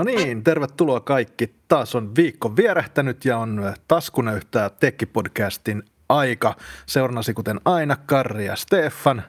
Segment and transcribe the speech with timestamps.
[0.00, 1.54] No niin, tervetuloa kaikki.
[1.68, 6.54] Taas on viikko vierähtänyt ja on taskunäyttää Tekki-podcastin aika.
[6.86, 9.22] Seurannasi kuten aina Karri ja Stefan.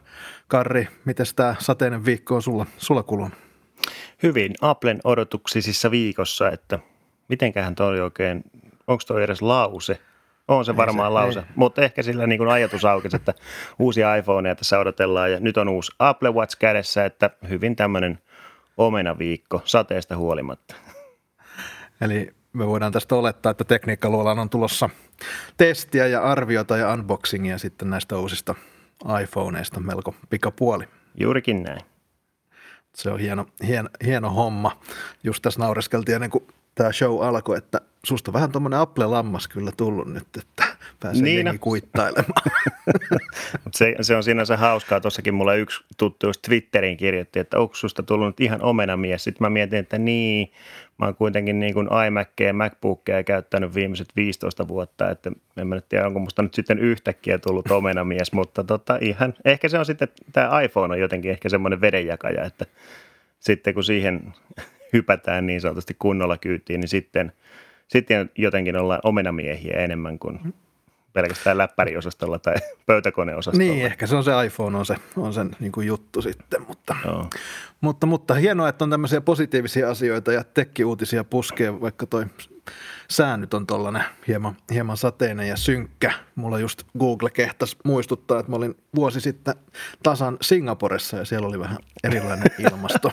[0.47, 3.33] Karri, miten tämä sateinen viikko on sulla, sulla kulunut?
[4.23, 6.79] Hyvin Applen odotuksisissa viikossa, että
[7.27, 8.43] mitenköhän toi oikein,
[8.88, 9.99] onko toi edes lause?
[10.47, 11.45] On se varmaan ei se, lause, ei.
[11.55, 13.33] mutta ehkä sillä niin kuin ajatus aukesi, että
[13.79, 18.19] uusia iPhoneja tässä odotellaan ja nyt on uusi Apple Watch kädessä, että hyvin tämmöinen
[18.87, 20.75] omenaviikko sateesta huolimatta.
[22.01, 24.89] Eli me voidaan tästä olettaa, että tekniikkaluolaan on tulossa
[25.57, 28.55] testiä ja arviota ja unboxingia sitten näistä uusista
[29.23, 30.87] iPhoneista melko pikapuoli.
[31.19, 31.81] Juurikin näin.
[32.95, 34.81] Se on hieno, hieno, hieno homma.
[35.23, 40.14] Just tässä naureskeltiin ennen kuin tämä show alkoi, että susta vähän tuommoinen Apple-lammas kyllä tullut
[40.14, 40.64] nyt, että
[41.00, 42.52] pääsee niin jengi kuittailemaan.
[43.77, 45.00] se, se, on sinänsä hauskaa.
[45.00, 49.23] Tuossakin mulle yksi tuttu just Twitteriin kirjoitti, että onko susta tullut nyt ihan omenamies.
[49.23, 50.52] Sitten mä mietin, että niin,
[50.99, 55.75] mä oon kuitenkin niin kuin iMacia ja MacBookia käyttänyt viimeiset 15 vuotta, että en mä
[55.75, 59.85] nyt tiedä, onko musta nyt sitten yhtäkkiä tullut omenamies, mutta tota, ihan, ehkä se on
[59.85, 62.66] sitten, tämä iPhone on jotenkin ehkä semmoinen vedenjakaja, että
[63.39, 64.33] sitten kun siihen
[64.94, 67.31] hypätään niin sanotusti kunnolla kyytiin, niin sitten,
[67.92, 70.53] sitten jotenkin ollaan omenamiehiä enemmän kuin
[71.14, 73.73] pelkästään läppäriosastolla tai pöytäkoneosastolla.
[73.73, 76.95] Niin, ehkä se on se iPhone, on se, on sen niin kuin juttu sitten, mutta,
[77.06, 77.30] no.
[77.81, 82.25] mutta, mutta hienoa, että on tämmöisiä positiivisia asioita ja tekkiuutisia puskee, vaikka toi
[83.09, 86.14] sää nyt on tollainen hieman, hieman sateinen ja synkkä.
[86.36, 89.56] Mulla just Google kehtas muistuttaa, että mä olin vuosi sitten
[90.03, 93.12] tasan Singaporessa ja siellä oli vähän erilainen ilmasto.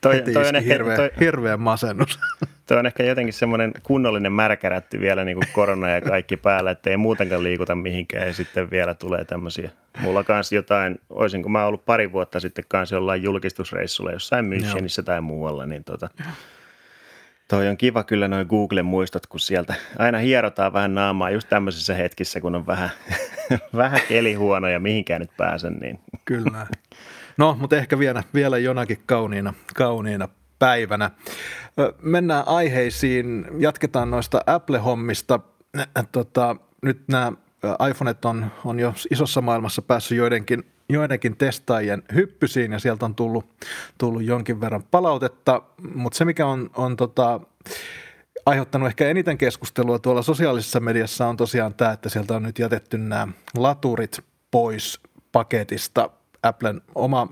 [0.00, 2.18] Toi, toi on ehkä, hirveä, toi, hirveä masennus.
[2.66, 6.90] Toi on ehkä jotenkin semmoinen kunnollinen märkärätti vielä niin kuin korona ja kaikki päällä, että
[6.90, 9.70] ei muutenkaan liikuta mihinkään ja sitten vielä tulee tämmöisiä.
[10.00, 15.20] Mulla kanssa jotain, olisinko mä ollut pari vuotta sitten kanssa jollain julkistusreissulla jossain Münchenissä tai
[15.20, 16.08] muualla, niin tota,
[17.48, 21.94] Toi on kiva kyllä noin Googlen muistot, kun sieltä aina hierotaan vähän naamaa just tämmöisissä
[21.94, 22.90] hetkissä, kun on vähän,
[23.76, 25.74] vähän keli huono ja mihinkään nyt pääsen.
[25.80, 26.00] Niin.
[26.24, 26.66] Kyllä.
[27.38, 30.28] No, mutta ehkä vielä, vielä jonakin kauniina, kauniina
[30.58, 31.10] päivänä.
[32.02, 35.40] Mennään aiheisiin, jatketaan noista Apple-hommista.
[36.12, 37.32] Tota, nyt nämä
[37.90, 43.46] iPhoneet on, on jo isossa maailmassa päässyt joidenkin, joidenkin testaajien hyppysiin ja sieltä on tullut,
[43.98, 45.62] tullut jonkin verran palautetta,
[45.94, 47.40] mutta se mikä on, on tota,
[48.46, 52.98] aiheuttanut ehkä eniten keskustelua tuolla sosiaalisessa mediassa on tosiaan tämä, että sieltä on nyt jätetty
[52.98, 55.00] nämä laturit pois
[55.32, 56.10] paketista
[56.42, 57.28] Applen oma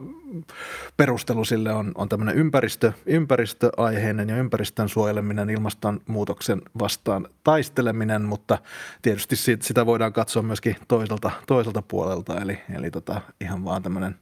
[0.96, 8.58] perustelu sille on, on tämmöinen ympäristö, ympäristöaiheinen ja ympäristön suojeleminen, ilmastonmuutoksen vastaan taisteleminen, mutta
[9.02, 14.14] tietysti siitä, sitä voidaan katsoa myöskin toiselta, toiselta puolelta, eli, eli tota, ihan vaan tämmöinen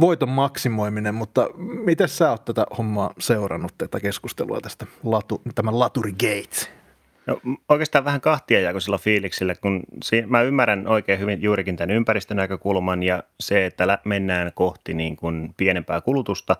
[0.00, 1.48] voiton maksimoiminen, mutta
[1.84, 6.83] miten sä oot tätä hommaa seurannut, tätä keskustelua tästä latu, tämän Laturi Gates?
[7.26, 12.36] No, oikeastaan vähän kahtia sillä fiiliksillä, kun si- mä ymmärrän oikein hyvin juurikin tämän ympäristön
[12.36, 16.56] näkökulman ja se, että mennään kohti niin kuin pienempää kulutusta,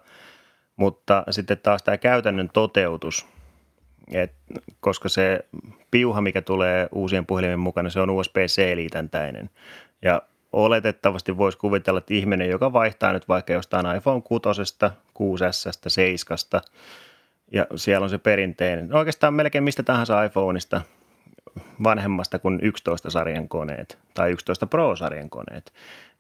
[0.77, 3.27] mutta sitten taas tämä käytännön toteutus,
[4.13, 4.33] et,
[4.81, 5.45] koska se
[5.91, 9.51] piuha, mikä tulee uusien puhelimen mukana, se on USB-C-liitäntäinen
[10.03, 14.43] ja oletettavasti voisi kuvitella, että ihminen, joka vaihtaa nyt vaikka jostain iPhone 6,
[15.15, 16.39] 6S, 7,
[17.53, 20.81] ja siellä on se perinteinen, no oikeastaan melkein mistä tahansa iPhoneista
[21.83, 25.73] vanhemmasta kuin 11-sarjan koneet tai 11 Pro-sarjan koneet,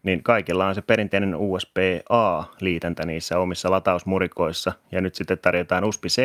[0.02, 4.72] niin kaikilla on se perinteinen USB-A-liitäntä niissä omissa latausmurikoissa.
[4.92, 6.22] Ja nyt sitten tarjotaan USB-C,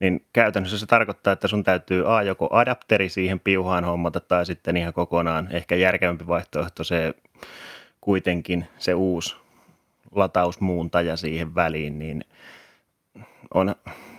[0.00, 4.76] niin käytännössä se tarkoittaa, että sun täytyy A joko adapteri siihen piuhaan hommata tai sitten
[4.76, 5.48] ihan kokonaan.
[5.50, 7.14] Ehkä järkevämpi vaihtoehto se
[8.00, 9.36] kuitenkin se uusi
[10.14, 12.24] latausmuuntaja siihen väliin, niin
[13.54, 13.74] on,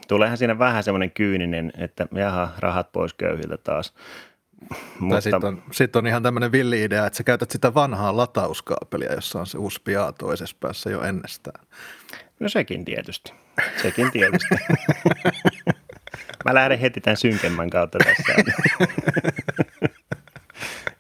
[0.07, 3.93] tuleehan siinä vähän semmoinen kyyninen, että jaha, rahat pois köyhiltä taas.
[4.99, 5.21] Mutta...
[5.21, 9.47] Sitten on, sit on ihan tämmöinen villi-idea, että sä käytät sitä vanhaa latauskaapelia, jossa on
[9.47, 11.65] se USB-A toisessa päässä jo ennestään.
[12.39, 13.33] No sekin tietysti.
[13.81, 14.55] Sekin tietysti.
[16.45, 18.33] Mä lähden heti tämän synkemmän kautta tässä.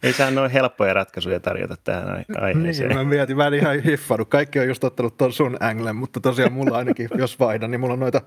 [0.05, 2.89] Ei saa noin helppoja ratkaisuja tarjota tähän aiheeseen.
[2.89, 4.29] Niin, mä mietin, mä en ihan hiffannut.
[4.29, 7.93] Kaikki on just ottanut tuon sun anglen, mutta tosiaan mulla ainakin, jos vaihdan, niin mulla
[7.93, 8.21] on noita,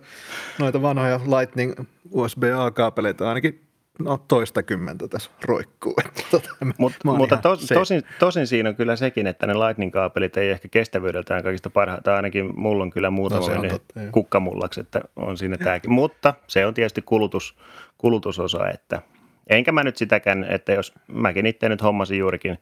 [0.59, 1.73] noita vanhoja Lightning
[2.11, 5.95] USB-A-kaapeleita ainakin no toista kymmentä tässä roikkuu.
[6.31, 6.49] Tota,
[6.79, 11.43] Mut, mutta tos, tosin, tosin siinä on kyllä sekin, että ne Lightning-kaapelit ei ehkä kestävyydeltään
[11.43, 12.17] kaikista parhaita.
[12.17, 13.79] Ainakin mulla on kyllä muutama no,
[14.13, 15.93] kukkamullaksi, että on siinä tämäkin.
[15.93, 17.57] Mutta se on tietysti kulutus,
[17.99, 19.03] kulutusosa, että
[19.49, 22.59] Enkä mä nyt sitäkään, että jos mäkin itse nyt hommasin juurikin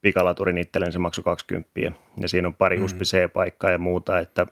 [0.00, 1.70] pikalaturin itselleni, se maksoi 20
[2.20, 2.84] ja siinä on pari mm.
[2.84, 4.46] USB-C-paikkaa ja muuta, että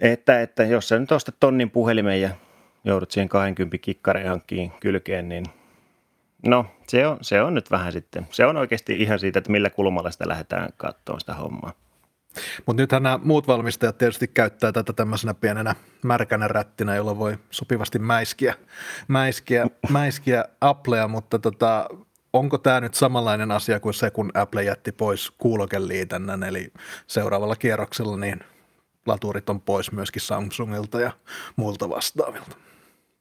[0.00, 2.30] Että, että jos sä nyt ostat tonnin puhelimen ja
[2.84, 5.44] joudut siihen 20 kikkareen hankkiin kylkeen, niin
[6.46, 8.26] no se on, se on nyt vähän sitten.
[8.30, 11.72] Se on oikeasti ihan siitä, että millä kulmalla sitä lähdetään katsoa sitä hommaa.
[12.66, 17.98] Mutta nythän nämä muut valmistajat tietysti käyttää tätä tämmöisenä pienenä märkänä rättinä, jolla voi sopivasti
[17.98, 18.54] mäiskiä,
[19.08, 21.88] mäiskiä, mäiskiä Applea, mutta tota,
[22.32, 26.72] onko tämä nyt samanlainen asia kuin se, kun Apple jätti pois kuulokeliitännän, eli
[27.06, 28.40] seuraavalla kierroksella niin
[29.06, 31.12] laturit on pois myöskin Samsungilta ja
[31.56, 32.56] muilta vastaavilta?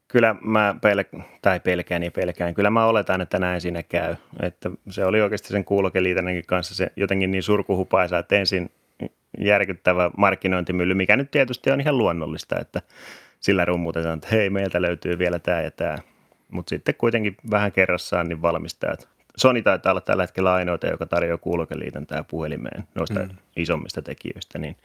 [0.08, 2.54] Kyllä mä pel- tai pelkään ja pelkään.
[2.54, 4.16] Kyllä mä oletan, että näin siinä käy.
[4.40, 8.72] Että se oli oikeasti sen kuulokeliitännänkin kanssa se jotenkin niin surkuhupaisa, että ensin
[9.40, 12.82] järkyttävä markkinointimylly, mikä nyt tietysti on ihan luonnollista, että
[13.40, 15.98] sillä rummutetaan, että hei, meiltä löytyy vielä tämä ja tämä.
[16.52, 19.10] Mutta sitten kuitenkin vähän kerrassaan niin valmistajat.
[19.38, 23.30] Sony taitaa olla tällä hetkellä ainoita, joka tarjoaa kuulokeliitäntää puhelimeen noista mm.
[23.56, 24.78] isommista tekijöistä, niin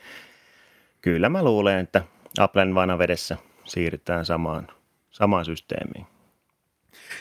[1.00, 2.02] kyllä mä luulen, että
[2.38, 4.68] Applen vanavedessä siirrytään samaan,
[5.10, 6.06] samaan systeemiin.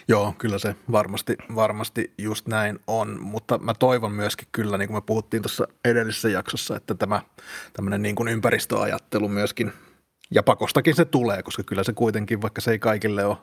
[0.08, 4.98] Joo, kyllä se varmasti, varmasti just näin on, mutta mä toivon myöskin kyllä, niin kuin
[4.98, 7.22] me puhuttiin tuossa edellisessä jaksossa, että tämä
[7.74, 9.74] tämmöinen niin kuin ympäristöajattelu myöskin,
[10.32, 13.38] ja pakostakin se tulee, koska kyllä se kuitenkin, vaikka se ei kaikille ole,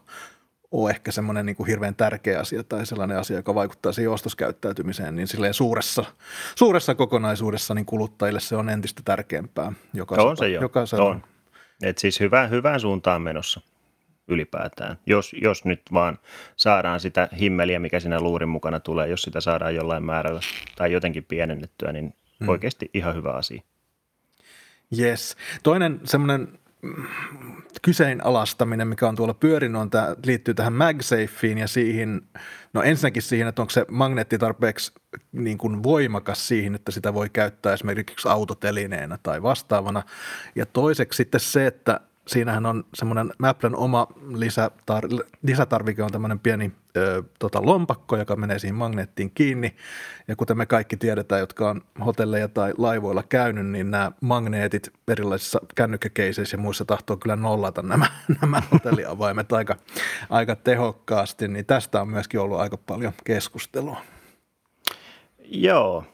[0.71, 5.17] ole ehkä semmoinen niin kuin hirveän tärkeä asia tai sellainen asia, joka vaikuttaa siihen ostoskäyttäytymiseen,
[5.17, 6.05] niin silleen suuressa,
[6.55, 9.73] suuressa kokonaisuudessa niin kuluttajille se on entistä tärkeämpää.
[9.95, 10.61] Joka on se jo.
[10.61, 11.23] Joka on.
[11.83, 13.61] Et siis hyvään, hyvään suuntaan menossa
[14.29, 14.99] ylipäätään.
[15.07, 16.19] Jos, jos nyt vaan
[16.57, 20.41] saadaan sitä himmeliä, mikä siinä luurin mukana tulee, jos sitä saadaan jollain määrällä
[20.77, 22.49] tai jotenkin pienennettyä, niin hmm.
[22.49, 23.63] oikeasti ihan hyvä asia.
[24.99, 25.37] Yes.
[25.63, 26.59] Toinen semmoinen
[27.83, 32.23] kyseenalaistaminen, mikä on tuolla pyörinyt, on tämä, liittyy tähän MagSafeen ja siihen,
[32.73, 34.93] no ensinnäkin siihen, että onko se magneetti tarpeeksi
[35.33, 40.03] niin kuin voimakas siihen, että sitä voi käyttää esimerkiksi autotelineenä tai vastaavana.
[40.55, 45.05] Ja toiseksi sitten se, että siinähän on semmoinen Applen oma lisätar,
[45.43, 49.75] lisätarvike on tämmöinen pieni ö, tota, lompakko, joka menee siihen magneettiin kiinni.
[50.29, 55.61] Ja kuten me kaikki tiedetään, jotka on hotelleja tai laivoilla käynyt, niin nämä magneetit erilaisissa
[55.75, 58.07] kännykkäkeiseissä ja muissa tahtoo kyllä nollata nämä,
[58.41, 59.77] nämä hotelliavaimet aika,
[60.31, 61.49] aika tehokkaasti.
[61.49, 64.01] Niin tästä on myöskin ollut aika paljon keskustelua.
[65.45, 66.05] Joo,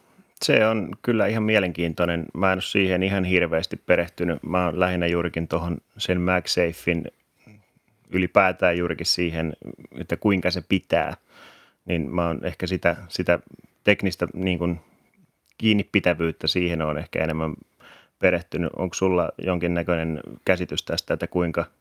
[0.45, 2.27] se on kyllä ihan mielenkiintoinen.
[2.35, 4.43] Mä en ole siihen ihan hirveästi perehtynyt.
[4.43, 7.05] Mä oon lähinnä juurikin tuohon sen MagSafein
[8.11, 9.53] ylipäätään juurikin siihen,
[9.99, 11.17] että kuinka se pitää.
[11.85, 13.39] Niin mä oon ehkä sitä, sitä
[13.85, 14.81] teknistä niin kuin
[15.59, 17.55] kiinnipitävyyttä siihen on ehkä enemmän
[18.19, 18.71] perehtynyt.
[18.77, 21.65] Onko sulla jonkinnäköinen käsitys tästä, että kuinka–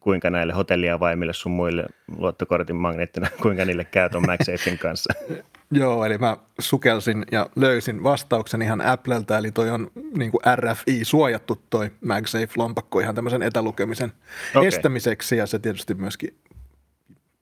[0.00, 1.86] kuinka näille hotelliavaimille sun muille
[2.16, 5.14] luottokortin magneettina, kuinka niille käy tuon MagSafein kanssa?
[5.70, 11.62] Joo, eli mä sukelsin ja löysin vastauksen ihan Appleltä, eli toi on niin kuin RFI-suojattu
[11.70, 14.12] toi MagSafe-lompakko ihan tämmöisen etälukemisen
[14.54, 14.68] okay.
[14.68, 16.38] estämiseksi, ja se tietysti myöskin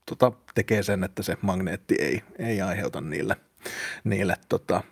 [0.07, 3.37] tota, tekee sen, että se magneetti ei, ei aiheuta niille,
[4.05, 4.83] niille tota,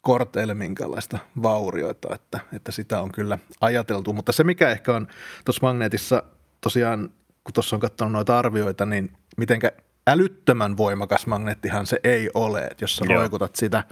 [0.00, 5.06] korteille minkälaista vaurioita, että, että sitä on kyllä ajateltu, mutta se mikä ehkä on
[5.44, 6.22] tuossa magneetissa
[6.60, 7.10] tosiaan,
[7.44, 9.72] kun tuossa on katsonut noita arvioita, niin mitenkä
[10.10, 12.64] älyttömän voimakas magneettihan se ei ole.
[12.64, 13.18] että jos sä Joo.
[13.18, 13.84] roikutat sitä,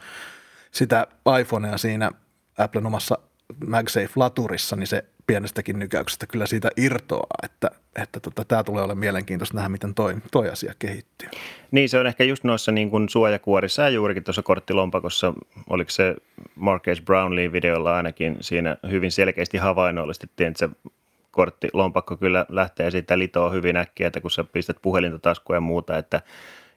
[0.70, 1.06] sitä
[1.40, 2.10] iPhonea siinä
[2.58, 3.18] Applen omassa
[3.66, 7.70] MagSafe-laturissa, niin se pienestäkin nykäyksestä kyllä siitä irtoaa, että,
[8.02, 11.28] että tota, tämä tulee olemaan mielenkiintoista nähdä, miten toi, toi asia kehittyy.
[11.70, 15.34] Niin, se on ehkä just noissa niin kuin suojakuorissa ja juurikin tuossa korttilompakossa,
[15.70, 16.14] oliko se
[16.54, 20.90] Marcus Brownlee videolla ainakin siinä hyvin selkeästi havainnollistettiin, että se
[21.38, 25.98] korttilompakko kyllä lähtee siitä litoa hyvin äkkiä, että kun sä pistät puhelinta taskuun ja muuta,
[25.98, 26.22] että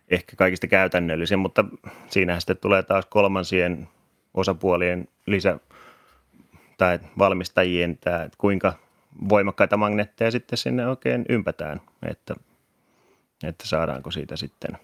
[0.09, 1.65] ehkä kaikista käytännöllisin, mutta
[2.09, 3.87] siinähän sitten tulee taas kolmansien
[4.33, 5.59] osapuolien lisä
[6.77, 8.73] tai valmistajien tämä, että kuinka
[9.29, 12.35] voimakkaita magneetteja sitten sinne oikein ympätään, että,
[13.43, 14.77] että saadaanko siitä sitten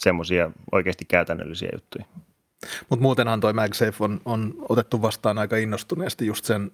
[0.00, 2.04] semmoisia oikeasti käytännöllisiä juttuja.
[2.90, 6.70] Mutta muutenhan toi MagSafe on, on otettu vastaan aika innostuneesti just sen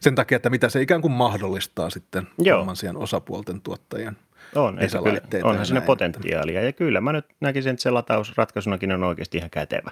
[0.00, 4.16] sen takia, että mitä se ikään kuin mahdollistaa sitten kolmansien osapuolten tuottajien
[4.54, 6.62] on, että kyllä, onhan siinä potentiaalia.
[6.62, 9.90] Ja kyllä mä nyt näkisin, että se latausratkaisunakin on oikeasti ihan kätevä.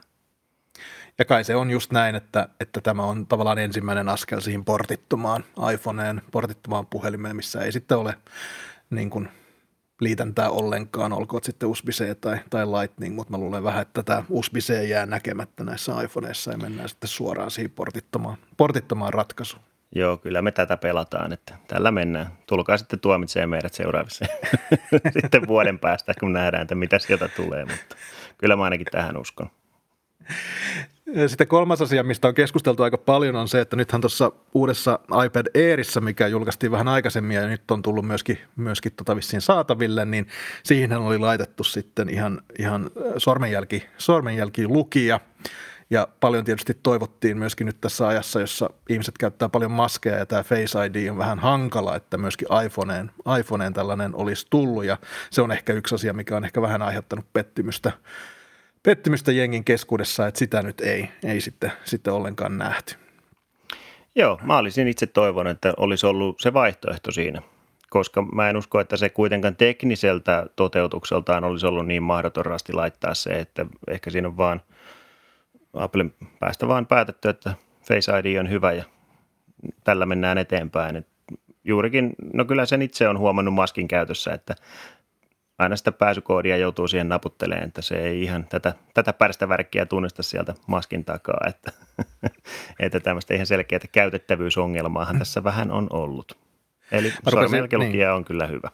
[1.19, 5.45] Ja kai se on just näin, että, että tämä on tavallaan ensimmäinen askel siihen portittumaan
[5.75, 8.15] iPhoneen, portittumaan puhelimeen, missä ei sitten ole
[8.91, 9.29] niin kuin
[10.01, 14.89] liitäntää ollenkaan, olkoon sitten USB-C tai, tai Lightning, mutta mä luulen vähän, että tämä USB-C
[14.89, 19.63] jää näkemättä näissä iPhoneissa ja mennään sitten suoraan siihen portittomaan, portittomaan ratkaisuun.
[19.95, 22.27] Joo, kyllä me tätä pelataan, että tällä mennään.
[22.47, 24.25] Tulkaa sitten tuomitsee meidät seuraavissa
[25.21, 27.97] sitten vuoden päästä, kun nähdään, että mitä sieltä tulee, mutta
[28.39, 29.51] kyllä mä ainakin tähän uskon.
[31.27, 35.47] Sitten kolmas asia, mistä on keskusteltu aika paljon, on se, että nythän tuossa uudessa iPad
[35.55, 40.27] Airissa, mikä julkaistiin vähän aikaisemmin ja nyt on tullut myöskin, myöskin tota vissiin saataville, niin
[40.63, 45.21] siihen oli laitettu sitten ihan, ihan sormenjälki, sormenjälki lukija.
[45.95, 50.43] Ja paljon tietysti toivottiin myöskin nyt tässä ajassa, jossa ihmiset käyttää paljon maskeja ja tämä
[50.43, 53.11] Face ID on vähän hankala, että myöskin iPhoneen,
[53.41, 54.85] iPhoneen tällainen olisi tullut.
[54.85, 54.99] Ja
[55.31, 57.93] se on ehkä yksi asia, mikä on ehkä vähän aiheuttanut pettymystä
[58.83, 62.95] pettymystä jengin keskuudessa, että sitä nyt ei, ei sitten, sitten ollenkaan nähty.
[64.15, 67.43] Joo, mä olisin itse toivonut, että olisi ollut se vaihtoehto siinä,
[67.91, 73.15] koska mä en usko, että se kuitenkaan tekniseltä toteutukseltaan olisi ollut niin mahdoton rasti laittaa
[73.15, 74.61] se, että ehkä siinä on vaan
[75.75, 76.05] Apple
[76.41, 78.85] päästä vaan päätetty, että Face ID on hyvä ja
[79.85, 80.97] tällä mennään eteenpäin.
[80.97, 81.09] Et
[81.65, 84.55] juurikin, no kyllä sen itse on huomannut maskin käytössä, että
[85.59, 90.23] aina sitä pääsykoodia joutuu siihen naputtelemaan, että se ei ihan tätä, tätä pärstä värkkiä tunnista
[90.23, 91.73] sieltä maskin takaa, että,
[92.81, 96.39] että tämmöistä ihan selkeää käytettävyysongelmaahan tässä vähän on ollut.
[96.93, 98.17] Eli sormenjälkilukija niin.
[98.17, 98.71] on kyllä hyvä.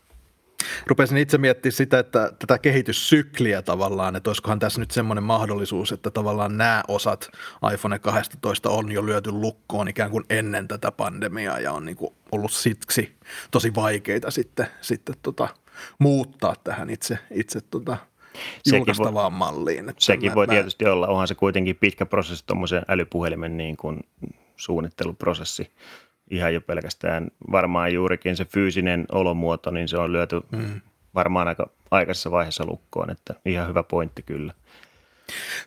[0.86, 6.10] Rupesin itse miettimään sitä, että tätä kehityssykliä tavallaan, että olisikohan tässä nyt semmoinen mahdollisuus, että
[6.10, 7.30] tavallaan nämä osat
[7.74, 12.14] iPhone 12 on jo lyöty lukkoon ikään kuin ennen tätä pandemiaa ja on niin kuin
[12.32, 13.16] ollut siksi
[13.50, 15.48] tosi vaikeita sitten, sitten tota,
[15.98, 17.96] muuttaa tähän itse, itse tota,
[18.72, 19.88] julkaistavaan malliin.
[19.88, 20.52] Että sekin mä, voi mä...
[20.52, 24.00] tietysti olla, onhan se kuitenkin pitkä prosessi tuommoisen älypuhelimen niin kuin
[24.56, 25.72] suunnitteluprosessi.
[26.30, 30.80] Ihan jo pelkästään varmaan juurikin se fyysinen olomuoto, niin se on lyöty mm.
[31.14, 34.54] varmaan aika aikaisessa vaiheessa lukkoon, että ihan hyvä pointti kyllä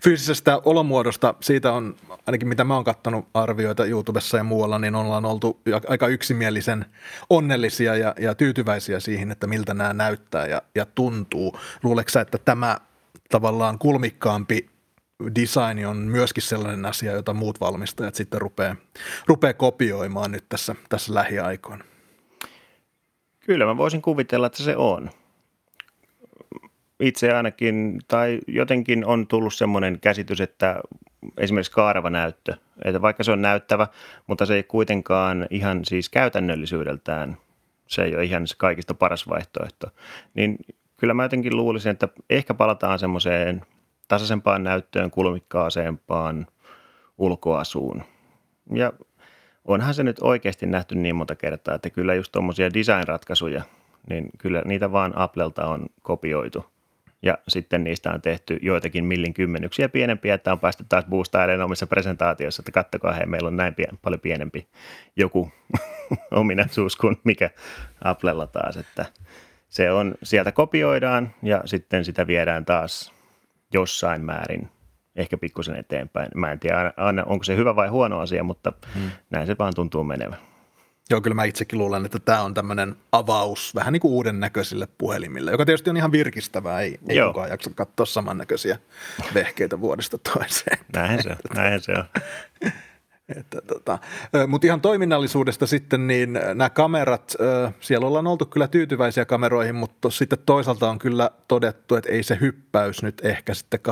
[0.03, 1.95] fyysisestä olomuodosta, siitä on
[2.27, 6.85] ainakin mitä mä oon katsonut arvioita YouTubessa ja muualla, niin ollaan oltu aika yksimielisen
[7.29, 11.59] onnellisia ja, ja tyytyväisiä siihen, että miltä nämä näyttää ja, ja tuntuu.
[11.83, 12.77] Luuleeko että tämä
[13.29, 14.69] tavallaan kulmikkaampi
[15.35, 18.75] design on myöskin sellainen asia, jota muut valmistajat sitten rupeaa,
[19.27, 21.85] rupeaa kopioimaan nyt tässä, tässä lähiaikoina?
[23.39, 25.09] Kyllä mä voisin kuvitella, että se on
[26.99, 30.81] itse ainakin, tai jotenkin on tullut semmoinen käsitys, että
[31.37, 33.87] esimerkiksi kaareva näyttö, että vaikka se on näyttävä,
[34.27, 37.37] mutta se ei kuitenkaan ihan siis käytännöllisyydeltään,
[37.87, 39.87] se ei ole ihan se kaikista paras vaihtoehto,
[40.33, 40.57] niin
[40.97, 43.61] kyllä mä jotenkin luulisin, että ehkä palataan semmoiseen
[44.07, 46.47] tasaisempaan näyttöön, kulmikkaasempaan
[47.17, 48.03] ulkoasuun.
[48.73, 48.93] Ja
[49.65, 53.63] onhan se nyt oikeasti nähty niin monta kertaa, että kyllä just tuommoisia design-ratkaisuja,
[54.09, 56.73] niin kyllä niitä vaan Applelta on kopioitu
[57.23, 61.87] ja sitten niistä on tehty joitakin millin kymmenyksiä pienempiä, että on päästy taas boostailemaan omissa
[61.87, 64.67] presentaatioissa, että kattokaa, hei, meillä on näin pien, paljon pienempi
[65.15, 65.51] joku
[66.31, 67.49] ominaisuus kuin mikä
[68.03, 69.05] Applella taas, että
[69.69, 73.13] se on, sieltä kopioidaan ja sitten sitä viedään taas
[73.73, 74.69] jossain määrin
[75.15, 76.29] ehkä pikkusen eteenpäin.
[76.35, 79.11] Mä en tiedä aina, onko se hyvä vai huono asia, mutta hmm.
[79.29, 80.37] näin se vaan tuntuu menevän.
[81.09, 84.87] Joo, kyllä mä itsekin luulen, että tämä on tämmöinen avaus vähän niin kuin uuden näköisille
[84.97, 88.77] puhelimille, joka tietysti on ihan virkistävää, ei, ei kukaan jaksa katsoa samannäköisiä
[89.33, 90.77] vehkeitä vuodesta toiseen.
[90.93, 92.05] Näin se on, näin se on.
[93.29, 93.99] Että, tota,
[94.47, 97.35] mutta ihan toiminnallisuudesta sitten, niin nämä kamerat,
[97.79, 102.37] siellä ollaan oltu kyllä tyytyväisiä kameroihin, mutta sitten toisaalta on kyllä todettu, että ei se
[102.41, 103.83] hyppäys nyt ehkä sitten 12-13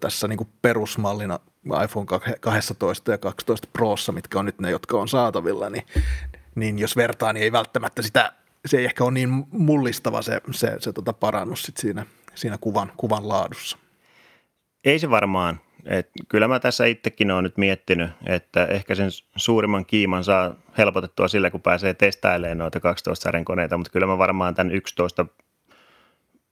[0.00, 1.40] tässä niin kuin perusmallina
[1.84, 2.06] iPhone
[2.40, 5.86] 12 ja 12 Prossa, mitkä on nyt ne, jotka on saatavilla, niin,
[6.54, 8.32] niin jos vertaa, niin ei välttämättä sitä,
[8.66, 12.92] se ei ehkä ole niin mullistava se, se, se tota parannus sit siinä, siinä kuvan,
[12.96, 13.78] kuvan laadussa.
[14.84, 15.60] Ei se varmaan.
[15.86, 21.28] Et kyllä mä tässä itsekin olen nyt miettinyt, että ehkä sen suurimman kiiman saa helpotettua
[21.28, 25.26] sillä, kun pääsee testailemaan noita 12 sarjan koneita, mutta kyllä mä varmaan tämän 11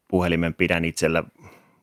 [0.08, 1.24] puhelimen pidän itsellä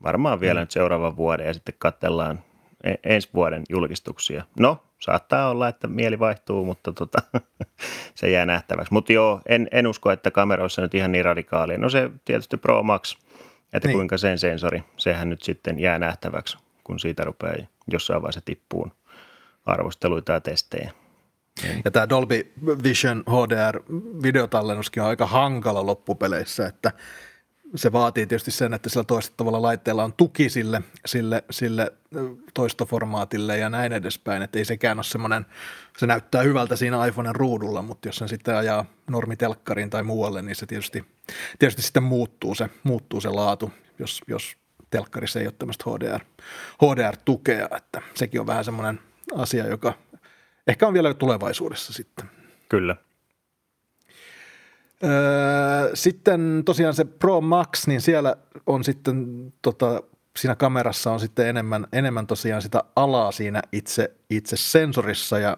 [0.03, 0.61] varmaan vielä mm.
[0.61, 2.39] nyt seuraavan vuoden ja sitten katsellaan
[2.85, 4.43] E- ensi vuoden julkistuksia.
[4.59, 7.17] No, saattaa olla, että mieli vaihtuu, mutta tota,
[8.15, 8.93] se jää nähtäväksi.
[8.93, 11.77] Mutta joo, en, en usko, että kameroissa nyt ihan niin radikaalia.
[11.77, 13.17] No se tietysti Pro Max,
[13.73, 13.97] että niin.
[13.97, 17.55] kuinka sen sensori, sehän nyt sitten jää nähtäväksi, kun siitä rupeaa
[17.87, 18.91] jossain vaiheessa tippuun
[19.65, 20.91] arvosteluita ja testejä.
[21.85, 26.91] Ja tämä Dolby Vision HDR-videotallennuskin on aika hankala loppupeleissä, että
[27.75, 31.91] se vaatii tietysti sen, että sillä toistettavalla laitteella on tuki sille, sille, sille
[32.53, 35.45] toistoformaatille ja näin edespäin, että ei sekään ole semmoinen,
[35.97, 40.55] se näyttää hyvältä siinä iPhoneen ruudulla, mutta jos sen sitten ajaa normitelkkariin tai muualle, niin
[40.55, 41.05] se tietysti,
[41.59, 44.57] tietysti sitten muuttuu se, muuttuu se laatu, jos, jos
[44.95, 46.19] telkkarissa ei ole tämmöistä HDR,
[46.81, 48.99] HDR-tukea, että sekin on vähän semmoinen
[49.35, 49.93] asia, joka
[50.67, 52.25] ehkä on vielä tulevaisuudessa sitten.
[52.69, 52.95] Kyllä.
[55.03, 58.35] Öö, sitten tosiaan se Pro Max, niin siellä
[58.67, 60.03] on sitten tota,
[60.37, 65.57] siinä kamerassa on sitten enemmän, enemmän tosiaan sitä alaa siinä itse, itse sensorissa ja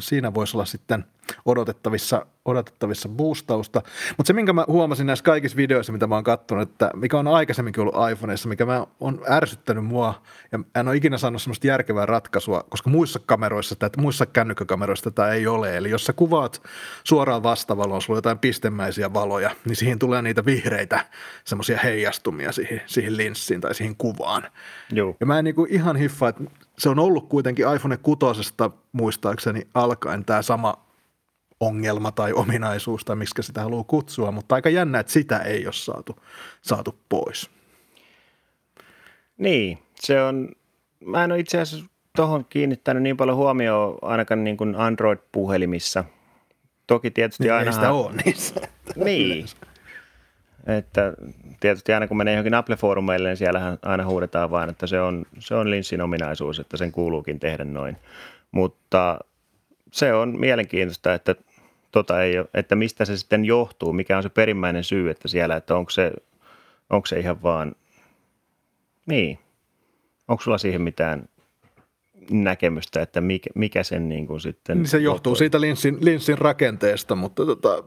[0.00, 1.04] siinä voisi olla sitten
[1.44, 3.82] odotettavissa, odotettavissa boostausta.
[4.16, 7.28] Mutta se, minkä mä huomasin näissä kaikissa videoissa, mitä mä oon katsonut, että mikä on
[7.28, 12.06] aikaisemminkin ollut iPhoneissa, mikä mä on ärsyttänyt mua, ja en ole ikinä saanut semmoista järkevää
[12.06, 15.76] ratkaisua, koska muissa kameroissa, tai muissa kännykkäkameroissa tätä ei ole.
[15.76, 16.62] Eli jos sä kuvaat
[17.04, 21.06] suoraan vastavaloon, sulla on jotain pistemäisiä valoja, niin siihen tulee niitä vihreitä
[21.44, 24.42] semmoisia heijastumia siihen, siihen linssiin tai siihen kuvaan.
[24.92, 25.16] Joo.
[25.20, 26.44] Ja mä en niinku ihan hiffaa, että
[26.78, 28.20] se on ollut kuitenkin iPhone 6
[28.92, 30.84] muistaakseni alkaen tämä sama
[31.60, 35.72] ongelma tai ominaisuus tai miksi sitä haluaa kutsua, mutta aika jännä, että sitä ei ole
[35.72, 36.22] saatu,
[36.62, 37.50] saatu pois.
[39.38, 40.48] Niin, se on,
[41.04, 46.04] mä en ole itse asiassa tuohon kiinnittänyt niin paljon huomioon ainakaan niin kuin Android-puhelimissa.
[46.86, 47.70] Toki tietysti niin aina...
[47.70, 48.54] Ei sitä ole niissä.
[48.96, 49.46] Niin.
[50.66, 51.12] Että
[51.60, 55.54] tietysti aina kun menee johonkin Apple-foorumeille, niin siellähän aina huudetaan vain, että se on, se
[55.54, 57.96] on linssin ominaisuus, että sen kuuluukin tehdä noin.
[58.52, 59.18] Mutta
[59.94, 61.34] se on mielenkiintoista, että,
[61.92, 65.56] tota ei ole, että mistä se sitten johtuu, mikä on se perimmäinen syy, että siellä,
[65.56, 66.12] että onko se,
[66.90, 67.74] onko se ihan vaan,
[69.06, 69.38] niin,
[70.28, 71.28] onko sulla siihen mitään
[72.30, 74.78] näkemystä, että mikä, mikä sen niin kuin sitten...
[74.78, 77.84] Niin se johtuu siitä linssin, linssin rakenteesta, mutta tota,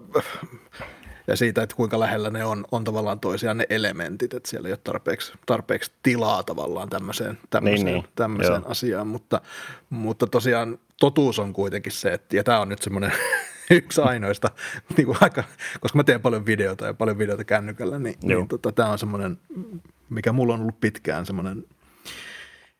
[1.27, 4.73] ja siitä, että kuinka lähellä ne on, on tavallaan toisiaan ne elementit, että siellä ei
[4.73, 8.05] ole tarpeeksi, tarpeeksi tilaa tavallaan tämmöiseen, tämmöiseen, Niin, niin.
[8.15, 8.71] tämmöiseen Joo.
[8.71, 9.41] asiaan, mutta,
[9.89, 13.11] mutta tosiaan totuus on kuitenkin se, että, ja tämä on nyt semmoinen
[13.71, 14.51] yksi ainoista,
[14.97, 15.43] niin kuin aika,
[15.79, 18.39] koska mä teen paljon videota ja paljon videota kännykällä, niin, Joo.
[18.39, 19.37] niin tota, tämä on semmoinen,
[20.09, 21.65] mikä mulla on ollut pitkään semmoinen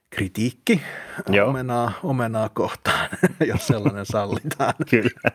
[0.09, 0.81] kritiikki
[1.29, 1.50] Joo.
[1.50, 3.09] omenaa, omenaa kohtaan,
[3.53, 4.74] jos sellainen sallitaan.
[4.91, 5.31] Kyllä.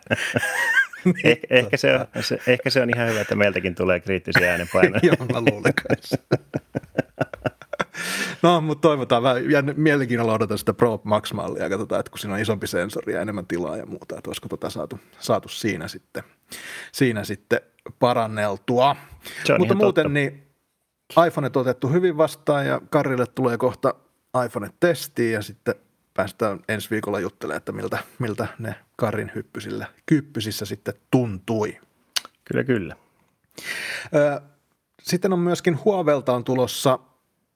[1.04, 4.50] Niin, Eh, ehkä, se on, se, ehkä se on ihan hyvä, että meiltäkin tulee kriittisiä
[4.50, 5.00] äänenpainoja.
[5.02, 6.16] Joo, mä luulen kanssa.
[8.42, 9.22] No, mutta toivotaan.
[9.22, 11.70] Mä jään mielenkiinnolla odotan sitä Pro Max-mallia.
[11.70, 14.70] Katsotaan, että kun siinä on isompi sensori ja enemmän tilaa ja muuta, että olisiko tota
[14.70, 16.22] saatu, saatu siinä, sitten,
[16.92, 17.60] siinä sitten
[17.98, 18.96] paranneltua.
[19.50, 20.08] On mutta muuten totta.
[20.08, 20.42] niin
[21.26, 23.94] iPhoneet otettu hyvin vastaan ja Karille tulee kohta
[24.46, 25.74] iPhone-testiin ja sitten
[26.14, 31.78] päästään ensi viikolla juttelemaan, että miltä, miltä ne Karin hyppysillä, kyppysissä sitten tuntui.
[32.44, 32.96] Kyllä, kyllä.
[35.02, 36.98] Sitten on myöskin Huavelta on tulossa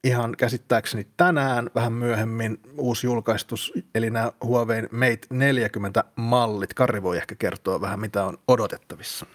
[0.06, 6.74] ihan käsittääkseni tänään vähän myöhemmin uusi julkaistus, eli nämä Huawei Mate 40 mallit.
[6.74, 9.26] Karri voi ehkä kertoa vähän, mitä on odotettavissa.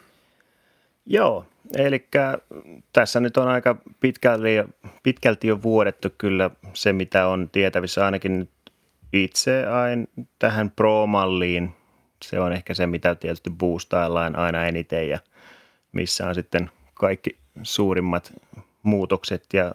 [1.06, 1.46] Joo,
[1.78, 2.08] eli
[2.94, 4.50] tässä nyt on aika pitkälti,
[5.04, 8.52] pitkälti jo vuodettu kyllä se, mitä on tietävissä ainakin nyt
[9.14, 10.06] itse aina
[10.40, 11.72] tähän Pro-malliin.
[12.24, 15.20] Se on ehkä se, mitä tietysti boostaillaan aina eniten ja
[15.92, 18.34] missä on sitten kaikki suurimmat
[18.84, 19.72] muutokset ja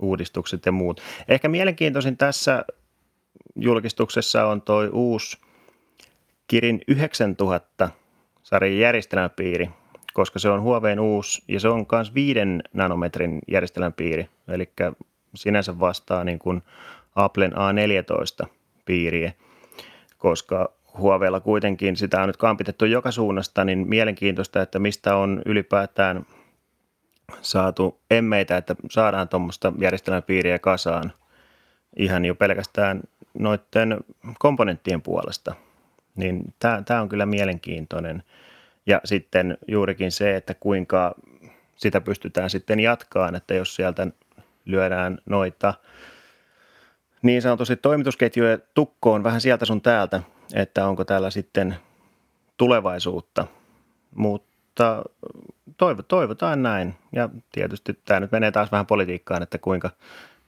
[0.00, 1.00] uudistukset ja muut.
[1.28, 2.64] Ehkä mielenkiintoisin tässä
[3.56, 5.38] julkistuksessa on tuo uusi
[6.46, 7.90] Kirin 9000
[8.42, 9.70] sarjan järjestelmäpiiri,
[10.14, 12.38] koska se on Huaweiin uusi ja se on myös 5
[12.72, 14.72] nanometrin järjestelmäpiiri, eli
[15.34, 16.62] sinänsä vastaa niin kuin
[17.16, 18.46] Applen A14
[18.84, 19.32] piiriä,
[20.18, 26.26] koska Huaweilla kuitenkin sitä on nyt kampitettu joka suunnasta, niin mielenkiintoista, että mistä on ylipäätään
[27.42, 31.12] saatu emmeitä, että saadaan tuommoista järjestelmäpiiriä kasaan
[31.96, 33.00] ihan jo pelkästään
[33.38, 33.98] noiden
[34.38, 35.54] komponenttien puolesta.
[36.16, 38.22] Niin tämä on kyllä mielenkiintoinen.
[38.86, 41.14] Ja sitten juurikin se, että kuinka
[41.76, 44.06] sitä pystytään sitten jatkaan, että jos sieltä
[44.64, 45.74] lyödään noita
[47.22, 50.22] niin sanotusti toimitusketjuja tukkoon vähän sieltä sun täältä,
[50.54, 51.76] että onko täällä sitten
[52.56, 53.46] tulevaisuutta.
[54.70, 55.02] Mutta
[55.76, 56.94] toivo, toivotaan näin.
[57.12, 59.90] Ja tietysti tämä nyt menee taas vähän politiikkaan, että kuinka,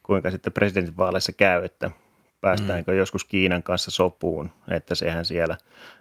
[0.03, 1.91] kuinka sitten presidentinvaaleissa käy, että
[2.41, 2.99] päästäänkö mm.
[2.99, 5.57] joskus Kiinan kanssa sopuun, että sehän siellä.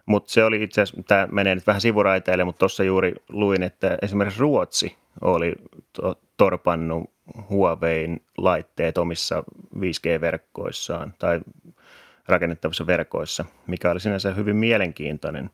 [0.05, 3.97] Mutta se oli itse asiassa, tämä menee nyt vähän sivuraiteille, mutta tuossa juuri luin, että
[4.01, 5.55] esimerkiksi Ruotsi oli
[5.93, 7.09] to- torpannut
[7.49, 9.43] Huawein laitteet omissa
[9.79, 11.41] 5G-verkkoissaan tai
[12.27, 15.49] rakennettavissa verkoissa, mikä oli sinänsä hyvin mielenkiintoinen.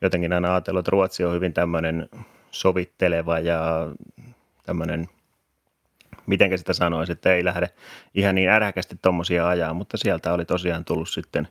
[0.00, 2.08] Jotenkin aina ajatellut, että Ruotsi on hyvin tämmöinen
[2.50, 3.88] sovitteleva ja
[4.66, 5.08] tämmöinen,
[6.26, 7.70] miten sitä sanoisi, että ei lähde
[8.14, 11.48] ihan niin ärhäkästi tuommoisia ajaa, mutta sieltä oli tosiaan tullut sitten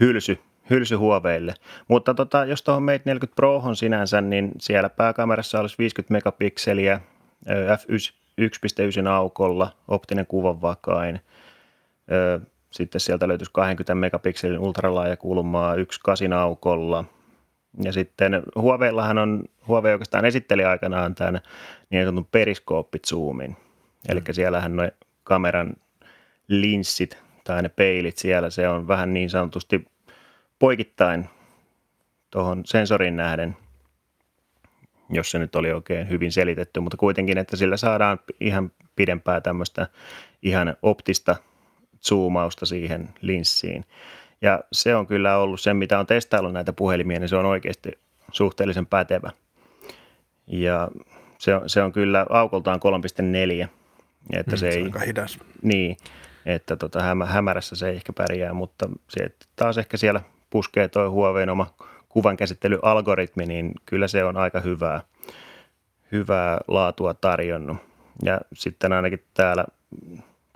[0.00, 0.38] hylsy,
[0.70, 1.54] hylsy Huaweille.
[1.88, 7.00] Mutta tota, jos tuohon Mate 40 Prohon sinänsä, niin siellä pääkamerassa olisi 50 megapikseliä,
[7.50, 11.20] ö, f1.9 aukolla, optinen kuvanvakain.
[12.12, 17.04] Ö, Sitten sieltä löytyisi 20 megapikselin ultralaajakulmaa, yksi kasin aukolla.
[17.84, 21.40] Ja sitten Huaweillahan on, Huawei oikeastaan esitteli aikanaan tämän
[21.90, 23.56] niin sanotun periskooppizoomin.
[24.08, 24.92] Eli siellähän ne
[25.24, 25.74] kameran
[26.48, 29.86] linssit tai ne peilit siellä, se on vähän niin sanotusti
[30.58, 31.28] poikittain
[32.30, 33.56] tuohon sensorin nähden,
[35.10, 39.88] jos se nyt oli oikein hyvin selitetty, mutta kuitenkin, että sillä saadaan ihan pidempää tämmöistä
[40.42, 41.36] ihan optista
[42.08, 43.84] zoomausta siihen linssiin.
[44.42, 47.98] Ja se on kyllä ollut se, mitä on testaillut näitä puhelimia, niin se on oikeasti
[48.32, 49.30] suhteellisen pätevä.
[50.46, 50.88] Ja
[51.38, 52.80] se on, se on kyllä aukoltaan
[53.62, 53.68] 3.4.
[54.32, 55.38] Että mm, se, se ei, aika hidas.
[55.62, 55.96] Niin,
[56.46, 60.20] että tota, hämä, hämärässä se ei ehkä pärjää, mutta se, että taas ehkä siellä
[60.50, 61.74] puskee tuo Huaweiin oma
[62.08, 65.00] kuvankäsittelyalgoritmi, niin kyllä se on aika hyvää,
[66.12, 67.76] hyvää laatua tarjonnut.
[68.22, 69.64] Ja sitten ainakin täällä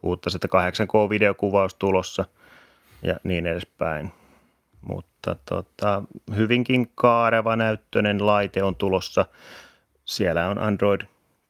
[0.00, 0.48] puhuttaisiin, että
[0.84, 2.24] 8K-videokuvaus tulossa
[3.02, 4.12] ja niin edespäin.
[4.88, 6.02] Mutta tota,
[6.36, 9.26] hyvinkin kaareva näyttöinen laite on tulossa.
[10.04, 11.00] Siellä on Android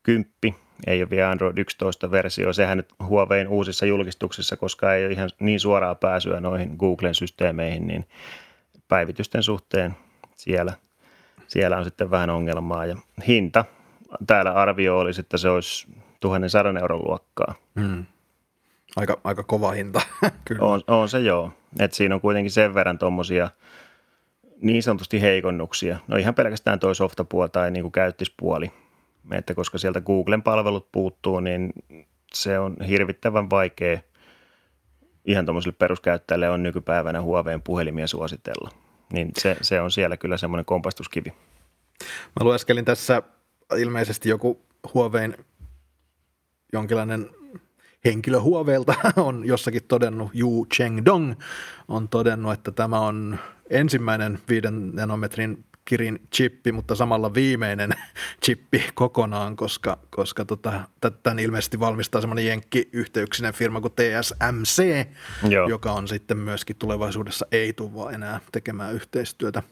[0.02, 0.30] 10,
[0.86, 2.52] ei ole vielä Android 11 versio.
[2.52, 7.86] Sehän nyt Huawein uusissa julkistuksissa, koska ei ole ihan niin suoraa pääsyä noihin Googlen systeemeihin,
[7.86, 8.06] niin
[8.88, 9.96] päivitysten suhteen
[10.36, 10.72] siellä,
[11.46, 12.86] siellä on sitten vähän ongelmaa.
[12.86, 13.64] Ja hinta,
[14.26, 15.86] täällä arvio olisi, että se olisi
[16.20, 17.54] 1100 euron luokkaa.
[17.80, 18.04] Hmm.
[18.96, 20.00] Aika, aika kova hinta,
[20.44, 20.64] kyllä.
[20.64, 21.52] On, on se joo.
[21.78, 23.50] Et siinä on kuitenkin sen verran tuommoisia
[24.60, 25.98] niin sanotusti heikonnuksia.
[26.08, 28.72] No ihan pelkästään toi softapuoli tai niin kuin käyttispuoli.
[29.30, 31.72] Että koska sieltä Googlen palvelut puuttuu, niin
[32.34, 33.98] se on hirvittävän vaikea
[35.24, 38.70] ihan tuommoiselle peruskäyttäjälle on nykypäivänä Huaweiin puhelimia suositella.
[39.12, 41.32] Niin se, se on siellä kyllä semmoinen kompastuskivi.
[42.40, 43.22] Mä lueskelin tässä
[43.78, 44.62] ilmeisesti joku
[44.94, 45.36] Huaweiin
[46.72, 47.30] jonkinlainen
[48.04, 51.34] henkilö Huoveilta on jossakin todennut, Yu Chengdong
[51.88, 53.38] on todennut, että tämä on
[53.70, 57.90] ensimmäinen viiden nanometrin Kirin chippi, mutta samalla viimeinen
[58.44, 60.80] chippi kokonaan, koska, koska tota,
[61.22, 65.06] tämän ilmeisesti valmistaa semmoinen jenkkiyhteyksinen firma kuin TSMC,
[65.48, 65.68] Joo.
[65.68, 69.62] joka on sitten myöskin tulevaisuudessa ei tule enää tekemään yhteistyötä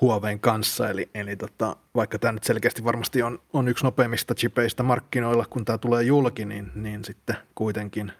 [0.00, 4.82] Huaweiin kanssa, eli, eli tota, vaikka tämä nyt selkeästi varmasti on, on yksi nopeimmista chipeistä
[4.82, 8.12] markkinoilla, kun tämä tulee julki, niin, niin sitten kuitenkin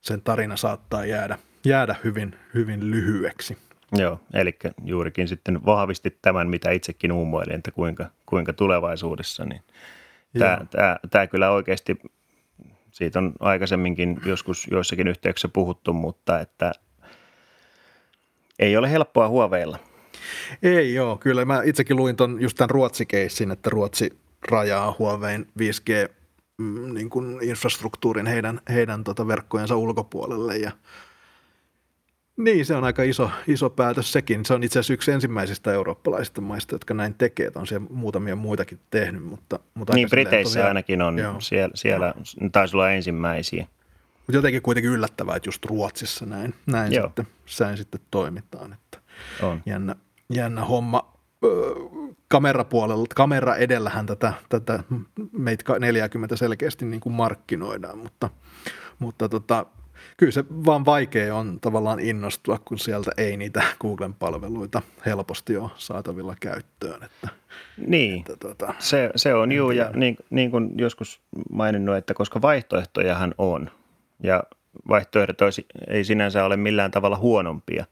[0.00, 3.58] sen tarina saattaa jäädä, jäädä hyvin, hyvin lyhyeksi.
[3.92, 9.62] Joo, eli juurikin sitten vahvisti tämän, mitä itsekin uumoilin, että kuinka, kuinka tulevaisuudessa, niin
[10.38, 11.96] tämä, tämä, tämä kyllä oikeasti,
[12.90, 16.72] siitä on aikaisemminkin joskus joissakin yhteyksissä puhuttu, mutta että
[18.58, 19.78] ei ole helppoa huoveilla.
[20.62, 24.10] Ei joo, kyllä mä itsekin luin ton, just tämän Ruotsi-keissin, että Ruotsi
[24.50, 26.12] rajaa Huaweiin 5G
[26.58, 30.72] mm, niin kuin infrastruktuurin heidän, heidän tota verkkojensa ulkopuolelle ja
[32.36, 34.44] niin, se on aika iso, iso päätös sekin.
[34.44, 37.50] Se on itse asiassa yksi ensimmäisistä eurooppalaisista maista, jotka näin tekee.
[37.54, 39.58] On siellä muutamia muitakin tehnyt, mutta...
[39.74, 41.18] mutta niin, Briteissä tosiaan, ainakin on.
[41.18, 41.40] Joo.
[41.40, 42.14] Siellä, siellä
[42.52, 43.66] taisi olla ensimmäisiä.
[44.16, 47.26] Mutta jotenkin kuitenkin yllättävää, että just Ruotsissa näin, näin, sitten,
[47.60, 48.72] näin sitten toimitaan.
[48.72, 48.98] Että
[49.42, 49.62] on.
[49.66, 49.96] Jännä,
[50.34, 51.12] jännä homma.
[52.28, 54.84] Kamerapuolella, kamera edellähän tätä, tätä
[55.32, 58.30] meitä 40 selkeästi niin kuin markkinoidaan, mutta,
[58.98, 59.66] mutta tota,
[60.16, 65.70] kyllä se vaan vaikea on tavallaan innostua, kun sieltä ei niitä Googlen palveluita helposti ole
[65.76, 67.02] saatavilla käyttöön.
[67.02, 67.28] Että,
[67.86, 72.42] niin, että, tota, se, se on juu, ja niin, niin kuin joskus maininnut, että koska
[72.42, 73.70] vaihtoehtojahan on,
[74.22, 74.42] ja
[74.88, 75.38] vaihtoehdot
[75.88, 77.84] ei sinänsä ole millään tavalla huonompia,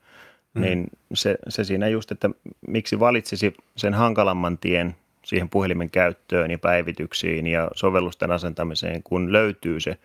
[0.54, 0.60] mm.
[0.60, 2.30] niin se, se siinä just, että
[2.66, 9.80] miksi valitsisi sen hankalamman tien siihen puhelimen käyttöön ja päivityksiin ja sovellusten asentamiseen, kun löytyy
[9.80, 9.96] se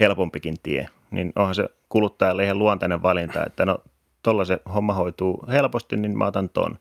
[0.00, 3.78] helpompikin tie, niin onhan se kuluttajalle ihan luontainen valinta, että no
[4.22, 6.78] tuolla se homma hoituu helposti, niin mä otan ton.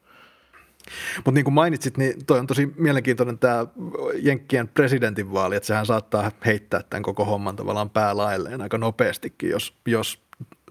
[1.15, 3.65] Mutta niin kuin mainitsit, niin toi on tosi mielenkiintoinen tämä
[4.21, 10.21] Jenkkien presidentinvaali, että sehän saattaa heittää tämän koko homman tavallaan päälailleen aika nopeastikin, jos, jos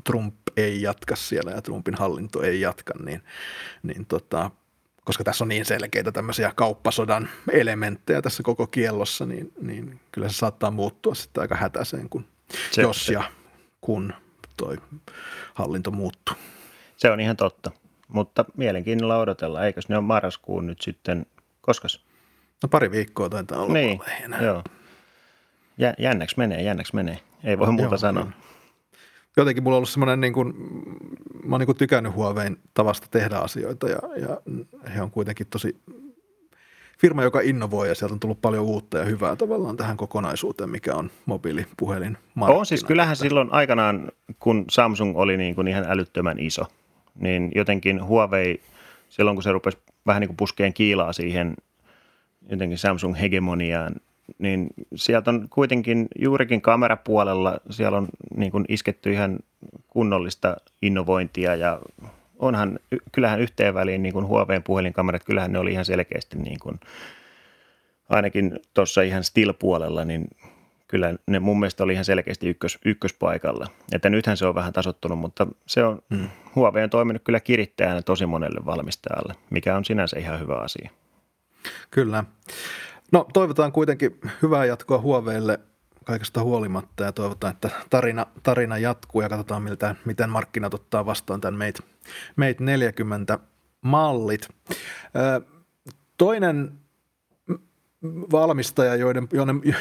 [0.04, 3.22] Trump ei jatka siellä ja Trumpin hallinto ei jatka, niin,
[3.82, 4.50] niin tota,
[5.04, 10.34] koska tässä on niin selkeitä tämmöisiä kauppasodan elementtejä tässä koko kiellossa, niin, niin kyllä se
[10.34, 12.26] saattaa muuttua sitten aika hätäiseen, kun
[12.70, 13.24] se, jos ja
[13.80, 14.12] kun
[14.56, 14.76] toi
[15.54, 16.34] hallinto muuttuu.
[16.96, 17.70] Se on ihan totta,
[18.08, 19.66] mutta mielenkiinnolla odotellaan.
[19.66, 21.26] Eikös ne ole marraskuun nyt sitten,
[21.60, 21.88] koska?
[22.62, 23.72] No pari viikkoa taitaa olla.
[23.72, 24.00] Niin,
[24.42, 24.64] joo.
[25.98, 27.18] Jännäksi menee, jännäksi menee.
[27.44, 28.24] Ei voi muuta joo, sanoa.
[28.24, 28.45] Kyllä
[29.36, 30.54] jotenkin mulla on ollut semmoinen, niin kuin,
[31.44, 34.40] mä oon niin kuin tykännyt Huaweiin tavasta tehdä asioita ja, ja
[34.94, 35.76] he on kuitenkin tosi
[36.98, 40.94] firma, joka innovoi ja sieltä on tullut paljon uutta ja hyvää tavallaan tähän kokonaisuuteen, mikä
[40.94, 46.62] on mobiilipuhelin On siis kyllähän silloin aikanaan, kun Samsung oli niin kuin ihan älyttömän iso,
[47.14, 48.60] niin jotenkin Huawei,
[49.08, 51.56] silloin kun se rupesi vähän niin kuin puskeen kiilaa siihen
[52.50, 53.96] jotenkin Samsung hegemoniaan,
[54.38, 59.38] niin sieltä on kuitenkin juurikin kamerapuolella, siellä on niin kuin isketty ihan
[59.88, 61.80] kunnollista innovointia ja
[62.38, 62.78] onhan,
[63.12, 66.80] kyllähän yhteen väliin niin kuin Huaweiin puhelinkamerat, kyllähän ne oli ihan selkeästi niin kuin,
[68.08, 70.28] ainakin tuossa ihan still-puolella, niin
[70.88, 73.66] kyllä ne mun mielestä oli ihan selkeästi ykkös, ykköspaikalla.
[73.92, 76.28] Että nythän se on vähän tasottunut, mutta se on, hmm.
[76.54, 80.90] Huawei on toiminut kyllä kirittäjänä tosi monelle valmistajalle, mikä on sinänsä ihan hyvä asia.
[81.90, 82.24] Kyllä.
[83.12, 85.60] No toivotaan kuitenkin hyvää jatkoa Huoveille
[86.04, 91.40] kaikesta huolimatta ja toivotaan, että tarina, tarina jatkuu ja katsotaan miltä, miten markkinat ottaa vastaan
[91.40, 91.82] tämän Mate,
[92.36, 93.38] Mate 40
[93.82, 94.48] mallit.
[96.18, 96.72] Toinen
[98.32, 99.28] valmistaja, joiden,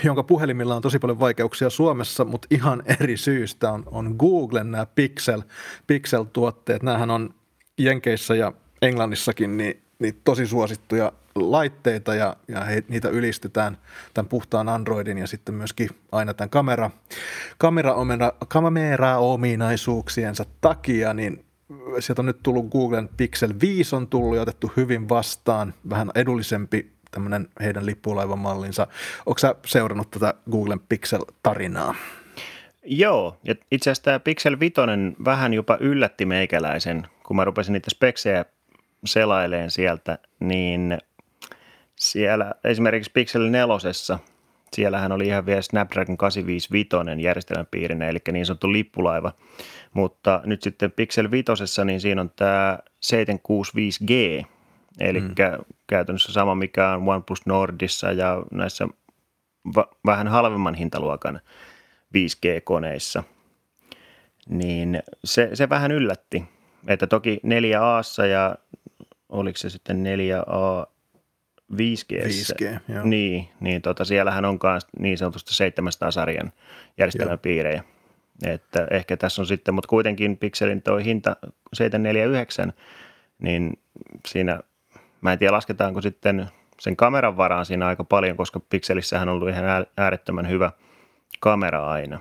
[0.03, 4.85] jonka puhelimilla on tosi paljon vaikeuksia Suomessa, mutta ihan eri syystä on, on Googlen nämä
[4.85, 5.41] Pixel,
[5.87, 6.83] Pixel-tuotteet.
[6.83, 7.33] Nämähän on
[7.77, 13.77] Jenkeissä ja Englannissakin niin, niin tosi suosittuja laitteita ja, ja he, niitä ylistetään
[14.13, 16.91] tämän puhtaan Androidin ja sitten myöskin aina tämän kamera,
[17.57, 17.95] kamera,
[18.47, 21.45] kamera-ominaisuuksiensa takia, niin
[21.99, 26.91] sieltä on nyt tullut Googlen Pixel 5 on tullut ja otettu hyvin vastaan, vähän edullisempi
[27.11, 28.87] tämmöinen heidän lippulaivamallinsa.
[29.25, 31.95] Onko sä seurannut tätä Googlen Pixel-tarinaa?
[32.83, 34.73] Joo, ja itse asiassa tämä Pixel 5
[35.25, 38.45] vähän jopa yllätti meikäläisen, kun mä rupesin niitä speksejä
[39.05, 40.97] selaileen sieltä, niin
[42.11, 43.75] siellä esimerkiksi Pixel 4,
[44.73, 49.31] siellähän oli ihan vielä Snapdragon 855 järjestelmän piirinä, eli niin sanottu lippulaiva.
[49.93, 51.45] Mutta nyt sitten Pixel 5,
[51.85, 54.45] niin siinä on tämä 765G,
[54.99, 55.35] eli mm.
[55.87, 58.87] käytännössä sama mikä on OnePlus Nordissa ja näissä
[59.75, 61.39] va- vähän halvemman hintaluokan
[62.17, 63.23] 5G-koneissa.
[64.49, 66.43] Niin se, se vähän yllätti,
[66.87, 68.55] että toki 4A ja
[69.29, 70.94] oliko se sitten 4A
[71.73, 72.25] 5G.
[72.25, 73.03] 5G joo.
[73.03, 76.51] Niin, niin tota, siellähän on myös niin sanotusti 700 sarjan
[76.97, 77.83] järjestelmäpiirejä.
[78.45, 81.35] Että ehkä tässä on sitten, mutta kuitenkin Pixelin tuo hinta
[81.73, 82.73] 749,
[83.39, 83.79] niin
[84.27, 84.59] siinä,
[85.21, 86.47] mä en tiedä lasketaanko sitten
[86.79, 90.71] sen kameran varaan siinä aika paljon, koska Pixelissähän on ollut ihan äärettömän hyvä
[91.39, 92.19] kamera aina.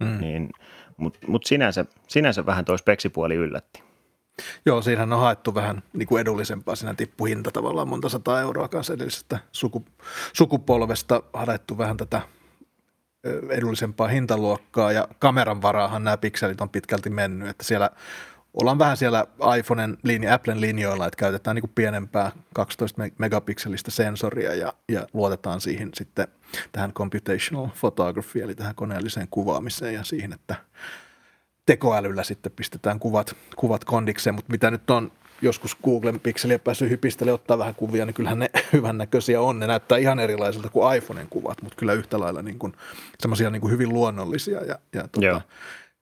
[0.00, 0.18] Mm.
[0.20, 0.50] Niin,
[0.96, 3.85] mutta mut sinänsä, sinänsä vähän tuo speksipuoli yllätti.
[4.66, 6.76] Joo, siinähän on haettu vähän niin kuin edullisempaa.
[6.76, 9.84] Siinä tippu hinta tavallaan monta sataa euroa kanssa edellisestä suku,
[10.32, 11.22] sukupolvesta.
[11.32, 12.20] Haettu vähän tätä
[13.50, 17.90] edullisempaa hintaluokkaa ja kameran varaahan nämä pikselit on pitkälti mennyt, että siellä
[18.54, 19.26] ollaan vähän siellä
[19.58, 25.60] iPhoneen linja, Applen linjoilla, että käytetään niin kuin pienempää 12 megapikselistä sensoria ja, ja luotetaan
[25.60, 26.28] siihen sitten
[26.72, 30.56] tähän computational photography, eli tähän koneelliseen kuvaamiseen ja siihen, että
[31.66, 37.32] tekoälyllä sitten pistetään kuvat, kuvat kondikseen, mutta mitä nyt on joskus Googlen pikseliä päässyt hypistelle
[37.32, 39.58] ottaa vähän kuvia, niin kyllähän ne hyvännäköisiä on.
[39.58, 42.72] Ne näyttää ihan erilaisilta kuin iPhoneen kuvat, mutta kyllä yhtä lailla niin kuin,
[43.20, 45.40] semmoisia niin kuin hyvin luonnollisia ja, ja tuota,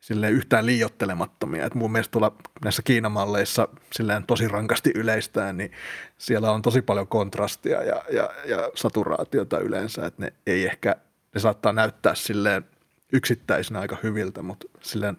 [0.01, 1.67] silleen yhtään liiottelemattomia.
[1.67, 5.73] Et mun mielestä tuolla näissä Kiinamalleissa silleen tosi rankasti yleistään, niin
[6.19, 10.97] siellä on tosi paljon kontrastia ja, ja, ja saturaatiota yleensä, että ne ei ehkä,
[11.35, 12.65] ne saattaa näyttää silleen
[13.13, 15.17] yksittäisenä aika hyviltä, mutta silleen,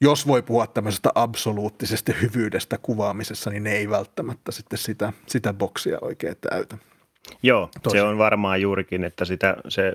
[0.00, 5.98] jos voi puhua tämmöisestä absoluuttisesta hyvyydestä kuvaamisessa, niin ne ei välttämättä sitten sitä, sitä boksia
[6.00, 6.78] oikein täytä.
[7.42, 7.96] Joo, Tosi.
[7.96, 9.94] se on varmaan juurikin, että sitä, se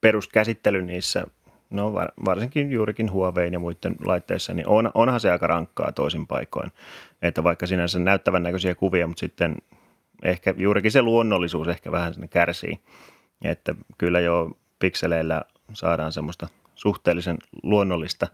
[0.00, 1.26] peruskäsittely niissä,
[1.70, 1.92] no
[2.24, 6.72] varsinkin juurikin Huawei ja muiden laitteissa, niin on, onhan se aika rankkaa toisin paikoin.
[7.22, 9.56] Että vaikka sinänsä näyttävän näköisiä kuvia, mutta sitten
[10.22, 12.80] ehkä juurikin se luonnollisuus ehkä vähän sinne kärsii.
[13.42, 18.26] Että kyllä jo pikseleillä saadaan semmoista suhteellisen luonnollista,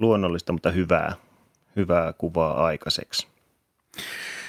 [0.00, 1.12] luonnollista mutta hyvää,
[1.76, 3.26] hyvää kuvaa aikaiseksi.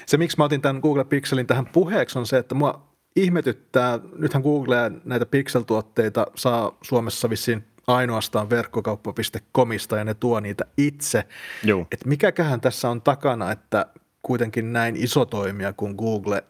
[0.05, 4.43] Se, miksi mä otin tämän Google Pixelin tähän puheeksi, on se, että mua ihmetyttää, nythän
[4.43, 11.23] Google näitä Pixel-tuotteita saa Suomessa vissiin ainoastaan verkkokauppa.comista ja ne tuo niitä itse.
[11.91, 13.85] Että mikäköhän tässä on takana, että
[14.21, 16.43] kuitenkin näin iso toimija kuin Google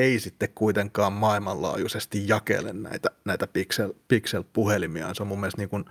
[0.00, 5.14] ei sitten kuitenkaan maailmanlaajuisesti jakele näitä, näitä Pixel, Pixel-puhelimia.
[5.14, 5.84] Se on mun mielestä niin kuin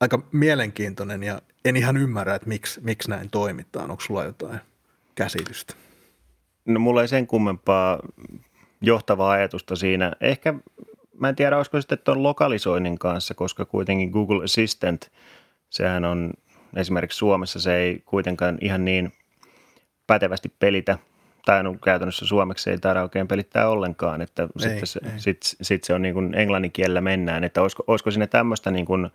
[0.00, 3.90] aika mielenkiintoinen ja en ihan ymmärrä, että miksi, miksi näin toimitaan.
[3.90, 4.60] Onko sulla jotain
[5.14, 5.74] käsitystä?
[6.64, 8.00] No mulla ei sen kummempaa
[8.80, 10.12] johtavaa ajatusta siinä.
[10.20, 10.54] Ehkä
[11.18, 15.10] mä en tiedä, olisiko sitten tuon lokalisoinnin kanssa, koska kuitenkin Google Assistant,
[15.70, 16.32] sehän on
[16.76, 19.12] esimerkiksi Suomessa, se ei kuitenkaan ihan niin
[20.06, 20.98] pätevästi pelitä
[21.48, 25.10] tai no, käytännössä suomeksi ei taida oikein pelittää ollenkaan, että ei, sitten se, ei.
[25.18, 28.86] Sit, sit se on niin kuin englannin kielellä mennään, että olisiko, olisiko sinne tämmöistä niin
[28.86, 29.10] kuin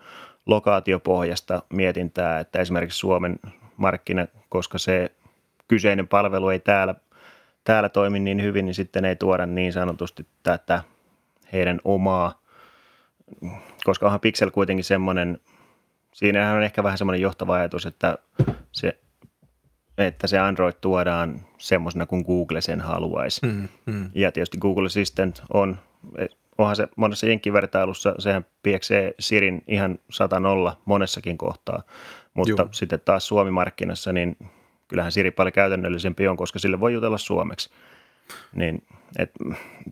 [0.45, 3.39] lokaatiopohjasta mietintää, että esimerkiksi Suomen
[3.77, 5.11] markkina, koska se
[5.67, 6.95] kyseinen palvelu ei täällä,
[7.63, 10.83] täällä toimi niin hyvin, niin sitten ei tuoda niin sanotusti tätä
[11.53, 12.41] heidän omaa,
[13.83, 15.39] koska onhan Pixel kuitenkin semmoinen,
[16.13, 18.17] siinähän on ehkä vähän semmoinen johtava ajatus, että
[18.71, 18.97] se,
[19.97, 23.41] että se Android tuodaan semmoisena kuin Google sen haluaisi.
[23.45, 24.10] Mm, mm.
[24.15, 25.77] Ja tietysti Google Assistant on,
[26.58, 29.99] onhan se monessa jenkkivertailussa, sehän pieksee Sirin ihan
[30.39, 31.84] nolla monessakin kohtaa,
[32.34, 32.69] mutta Juh.
[32.71, 34.38] sitten taas Suomi-markkinassa, niin
[34.88, 37.69] kyllähän Siri paljon käytännöllisempi on, koska sille voi jutella suomeksi.
[38.56, 38.84] Niin,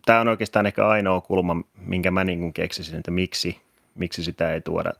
[0.06, 3.60] tämä on oikeastaan ehkä ainoa kulma, minkä mä niin keksisin, että miksi,
[3.94, 4.92] miksi sitä ei tuoda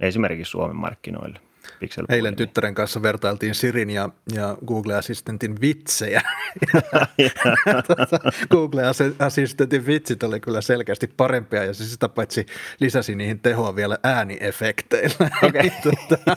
[0.00, 1.40] esimerkiksi Suomen markkinoille.
[1.82, 6.22] Pixel Eilen tyttären kanssa vertailtiin Sirin ja, ja Google Assistantin vitsejä.
[7.86, 8.18] tuota,
[8.50, 8.82] Google
[9.18, 12.46] Assistantin vitsit oli kyllä selkeästi parempia ja se sitä paitsi
[12.80, 15.30] lisäsi niihin tehoa vielä ääniefekteillä.
[15.42, 15.70] Okay.
[15.82, 16.36] tuota,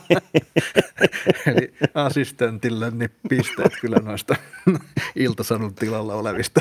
[1.50, 4.36] eli assistantille niin pisteet kyllä noista
[5.16, 6.60] iltasanun tilalla olevista,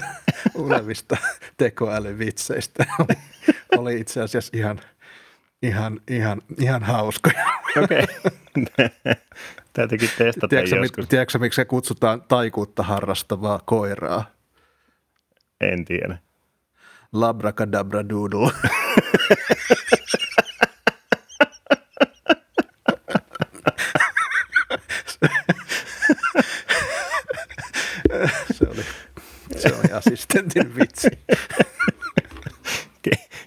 [0.56, 1.18] olevista
[1.58, 3.18] tekoälyvitseistä oli,
[3.78, 4.82] oli itse asiassa ihan–
[5.62, 7.46] ihan, ihan, ihan hauskoja.
[7.84, 8.06] Okei.
[8.58, 8.90] Okay.
[9.74, 11.08] Täytyykin testata tiedätkö, joskus.
[11.08, 14.26] Tiedätkö, miksi se kutsutaan taikuutta harrastavaa koiraa?
[15.62, 16.18] En tiedä.
[17.14, 18.52] Labrakadabra doodle.
[28.54, 28.84] se oli,
[29.58, 31.10] se oli assistentin vitsi.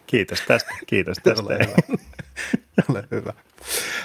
[0.09, 1.43] Kiitos tästä, kiitos tästä.
[1.43, 1.99] Ole hyvä.
[2.91, 3.33] Ole hyvä.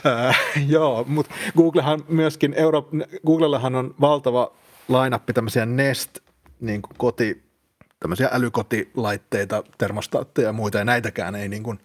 [0.05, 2.89] Äh, joo, mutta Googlehan myöskin, Euro,
[3.25, 4.51] Googlellahan on valtava
[4.87, 6.19] lainappi tämmöisiä Nest
[6.59, 7.43] niin kuin koti,
[7.99, 11.79] tämmöisiä älykotilaitteita, termostaatteja ja muita, ja näitäkään ei niin kuin,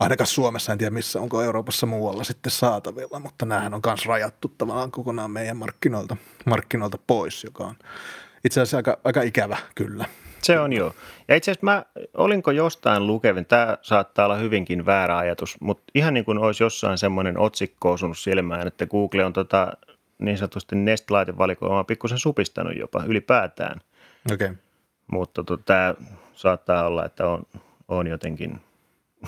[0.00, 4.48] ainakaan Suomessa, en tiedä missä, onko Euroopassa muualla sitten saatavilla, mutta näähän on myös rajattu
[4.58, 6.16] tavallaan kokonaan meidän markkinoilta,
[6.46, 7.76] markkinoilta pois, joka on
[8.44, 10.04] itse asiassa aika, aika ikävä kyllä.
[10.42, 10.94] Se on joo.
[11.28, 16.14] Ja itse asiassa mä olinko jostain lukevin, tämä saattaa olla hyvinkin väärä ajatus, mutta ihan
[16.14, 19.72] niin kuin olisi jossain semmoinen otsikko osunut silmään, että Google on tota,
[20.18, 23.80] niin sanotusti Nest-laitevalikoimaa pikkusen supistanut jopa ylipäätään.
[24.32, 24.46] Okei.
[24.46, 24.56] Okay.
[25.12, 25.94] Mutta tota, tämä
[26.34, 27.42] saattaa olla, että on,
[27.88, 28.60] on jotenkin,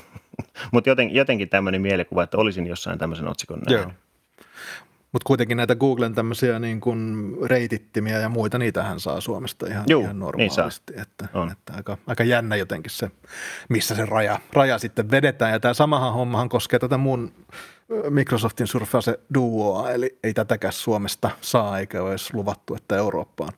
[0.73, 3.83] mutta joten, jotenkin tämmöinen mielikuva, että olisin jossain tämmöisen otsikon nähnyt.
[3.83, 3.93] Joo.
[5.13, 10.03] Mutta kuitenkin näitä Googlen tämmöisiä niin kuin reitittimiä ja muita, niitähän saa Suomesta ihan, Juu,
[10.03, 10.93] ihan niin normaalisti.
[10.93, 13.11] Niin että, että aika, aika jännä jotenkin se,
[13.69, 15.53] missä se raja, raja sitten vedetään.
[15.53, 17.33] Ja tämä samahan hommahan koskee tätä mun
[18.11, 23.53] Microsoftin Surface Duoa, eli ei tätäkään Suomesta saa, eikä olisi luvattu, että Eurooppaan,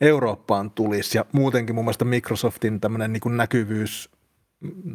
[0.00, 1.18] Eurooppaan tulisi.
[1.18, 4.10] Ja muutenkin mun mielestä Microsoftin tämmöinen niin näkyvyys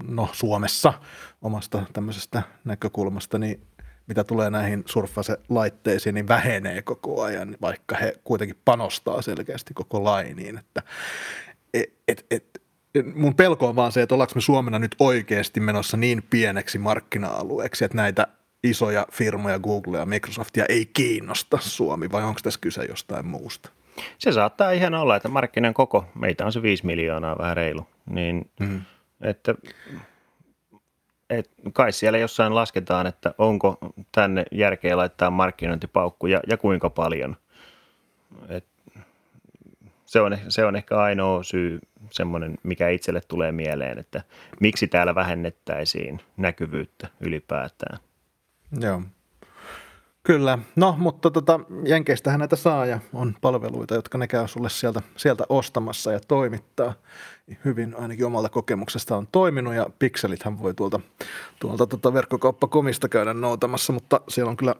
[0.08, 0.94] no, Suomessa
[1.42, 3.68] omasta tämmöisestä näkökulmasta, niin
[4.12, 10.58] mitä tulee näihin surffase-laitteisiin, niin vähenee koko ajan, vaikka he kuitenkin panostaa selkeästi koko lainiin.
[10.58, 10.84] Että,
[11.74, 12.62] et, et, et,
[13.16, 17.86] mun pelko on vaan se, että ollaanko me Suomena nyt oikeasti menossa niin pieneksi markkina-alueeksi,
[17.86, 18.28] että näitä
[18.64, 23.70] isoja firmoja, Google ja Microsoftia ei kiinnosta Suomi, vai onko tässä kyse jostain muusta?
[24.18, 28.50] Se saattaa ihan olla, että markkinan koko, meitä on se 5 miljoonaa vähän reilu, niin
[28.60, 28.82] mm.
[29.22, 29.56] että
[31.32, 33.78] et kai siellä jossain lasketaan, että onko
[34.12, 37.38] tänne järkeä laittaa markkinointipaukku ja, ja kuinka paljon.
[38.50, 38.66] Et
[40.06, 41.80] se, on, se on ehkä ainoa syy,
[42.12, 44.24] semmoinen, mikä itselle tulee mieleen, että
[44.60, 47.98] miksi täällä vähennettäisiin näkyvyyttä ylipäätään.
[48.80, 49.02] Joo.
[50.24, 55.02] Kyllä, no mutta tota, Jenkeistähän näitä saa ja on palveluita, jotka ne käy sulle sieltä,
[55.18, 56.94] sieltä ostamassa ja toimittaa.
[57.66, 61.00] Hyvin ainakin omalta kokemuksesta on toiminut ja pikselithän voi tuolta,
[61.60, 64.76] tuolta tota verkkokauppakomista käydä noutamassa, mutta siellä on kyllä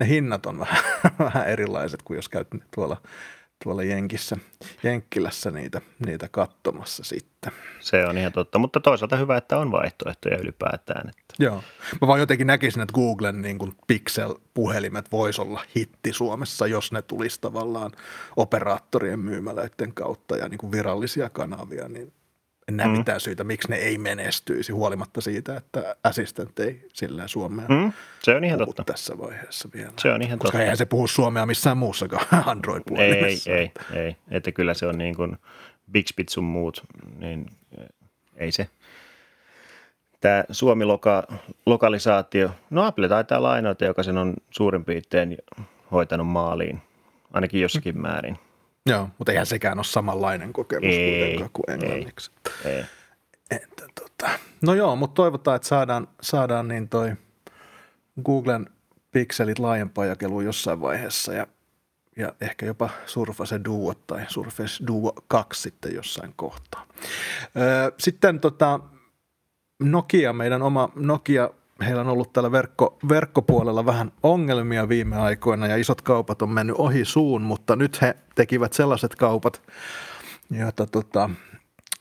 [0.00, 0.82] ne hinnat on vähän,
[1.18, 2.96] vähän erilaiset kuin jos käyt tuolla
[3.64, 4.36] tuolla Jenkissä,
[4.82, 7.52] Jenkkilässä niitä, niitä katsomassa sitten.
[7.80, 11.08] Se on ihan totta, mutta toisaalta hyvä, että on vaihtoehtoja ylipäätään.
[11.08, 11.34] Että.
[11.38, 11.62] Joo,
[12.00, 17.02] mä vaan jotenkin näkisin, että Googlen niin kuin Pixel-puhelimet voisi olla hitti Suomessa, jos ne
[17.02, 17.92] tulisi tavallaan
[18.36, 22.12] operaattorien myymälöiden kautta ja niin kuin virallisia kanavia, niin
[22.70, 22.92] en näe mm.
[22.92, 27.92] mitään syytä, miksi ne ei menestyisi huolimatta siitä, että Assistant ei sillä Suomea mm.
[28.22, 28.84] Se on ihan totta.
[28.84, 29.92] tässä vaiheessa vielä.
[29.98, 30.62] Se on ihan Koska totta.
[30.62, 34.16] eihän se puhu suomea missään muussakaan android Ei, ei, ei.
[34.30, 35.36] Että kyllä se on niin kuin
[35.92, 36.82] Bixbit sun muut,
[37.18, 37.46] niin
[37.78, 37.86] eh,
[38.36, 38.68] ei se.
[40.20, 45.38] Tämä Suomi-lokalisaatio, no Apple taitaa lainoita, joka sen on suurin piirtein
[45.92, 46.82] hoitanut maaliin,
[47.32, 48.38] ainakin jossakin määrin.
[48.86, 52.30] Joo, mutta eihän sekään ole samanlainen kokemus ei, kuin englanniksi.
[52.64, 52.84] Ei, ei.
[53.50, 54.30] Että, tota,
[54.62, 57.12] no joo, mutta toivotaan, että saadaan, saadaan niin toi
[58.24, 58.66] Googlen
[59.12, 61.46] pikselit laajempaa jakeluun jossain vaiheessa ja,
[62.16, 66.86] ja ehkä jopa Surface Duo tai Surface Duo 2 sitten jossain kohtaa.
[67.98, 68.80] Sitten tota,
[69.82, 71.50] Nokia, meidän oma Nokia,
[71.86, 76.76] heillä on ollut täällä verkko, verkkopuolella vähän ongelmia viime aikoina ja isot kaupat on mennyt
[76.78, 79.62] ohi suun, mutta nyt he tekivät sellaiset kaupat,
[80.50, 81.30] joita, tota,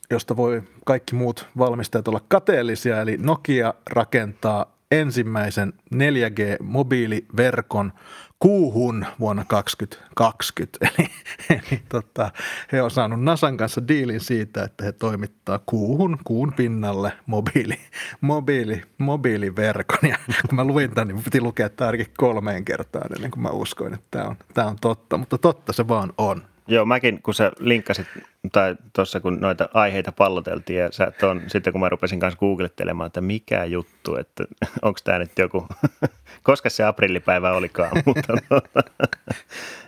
[0.10, 7.92] josta voi kaikki muut valmistajat olla kateellisia, eli Nokia rakentaa ensimmäisen 4G-mobiiliverkon
[8.40, 10.78] kuuhun vuonna 2020.
[10.88, 11.10] Eli,
[11.50, 12.32] eli tota,
[12.72, 17.80] he on saanut Nasan kanssa diilin siitä, että he toimittaa kuuhun, kuun pinnalle mobiili,
[18.22, 20.10] mobiili, mobiiliverkon.
[20.10, 20.18] Ja
[20.50, 24.08] kun mä luin tämän, niin piti lukea tämä kolmeen kertaan ennen kuin mä uskoin, että
[24.12, 25.18] tämä on, tämä on totta.
[25.18, 26.42] Mutta totta se vaan on.
[26.70, 28.08] Joo, mäkin kun sä linkkasit,
[28.52, 33.08] tai tuossa kun noita aiheita palloteltiin, ja sä ton, sitten kun mä rupesin kanssa googlettelemaan,
[33.08, 34.44] että mikä juttu, että
[34.82, 35.68] onko tämä nyt joku,
[36.44, 38.84] koska se aprillipäivä olikaan, mutta tota,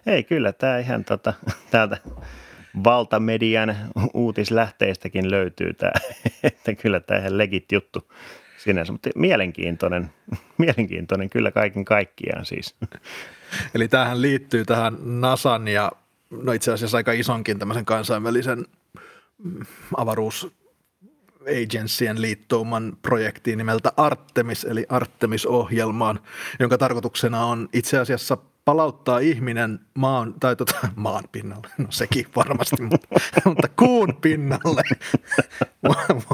[0.05, 1.33] ei kyllä, tämä ihan tota,
[1.71, 1.97] täältä
[2.83, 3.75] valtamedian
[4.13, 5.91] uutislähteistäkin löytyy tämä,
[6.43, 8.11] että kyllä tämä ihan legit juttu
[8.57, 10.09] sinänsä, mutta mielenkiintoinen,
[10.57, 12.75] mielenkiintoinen kyllä kaiken kaikkiaan siis.
[13.75, 15.91] Eli tähän liittyy tähän NASAn ja
[16.31, 18.65] no itse asiassa aika isonkin tämmöisen kansainvälisen
[19.43, 19.65] mm,
[19.97, 20.47] avaruus
[21.63, 26.19] agencyjen liittouman projektiin nimeltä Artemis, eli Artemis-ohjelmaan,
[26.59, 32.81] jonka tarkoituksena on itse asiassa palauttaa ihminen maan, tai tota, maan pinnalle, no sekin varmasti,
[32.81, 33.07] mutta,
[33.45, 34.81] mutta kuun pinnalle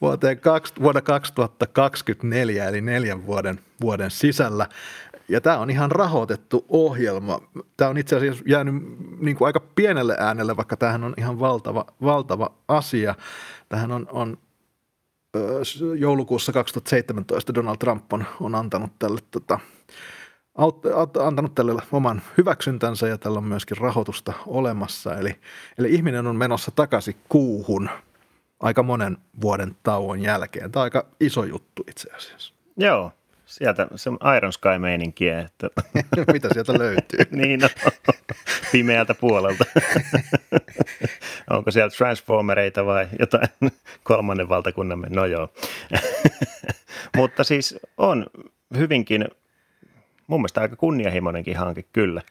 [0.00, 0.40] vuoteen,
[0.82, 4.68] vuonna 2024, eli neljän vuoden, vuoden sisällä.
[5.28, 7.40] Ja tämä on ihan rahoitettu ohjelma.
[7.76, 8.74] Tämä on itse asiassa jäänyt
[9.20, 13.14] niin kuin aika pienelle äänelle, vaikka tämähän on ihan valtava, valtava asia.
[13.68, 14.38] Tähän on, on
[15.98, 19.58] joulukuussa 2017 Donald Trump on, on antanut tälle tota,
[21.22, 25.14] antanut tälle oman hyväksyntänsä ja tällä on myöskin rahoitusta olemassa.
[25.14, 25.40] Eli,
[25.78, 27.90] eli ihminen on menossa takaisin kuuhun
[28.60, 30.72] aika monen vuoden tauon jälkeen.
[30.72, 32.54] Tämä on aika iso juttu itse asiassa.
[32.76, 33.12] Joo,
[33.52, 35.40] Sieltä se Iron Sky-meininkiä.
[35.40, 35.68] Että...
[36.32, 37.20] Mitä sieltä löytyy?
[37.30, 37.68] niin, no,
[38.72, 39.64] pimeältä puolelta.
[41.50, 43.48] Onko siellä Transformereita vai jotain
[44.02, 45.06] kolmannen valtakunnan?
[45.10, 45.48] No joo.
[47.16, 48.26] Mutta siis on
[48.76, 49.28] hyvinkin,
[50.26, 52.22] mun mielestä aika kunnianhimoinenkin hanke kyllä.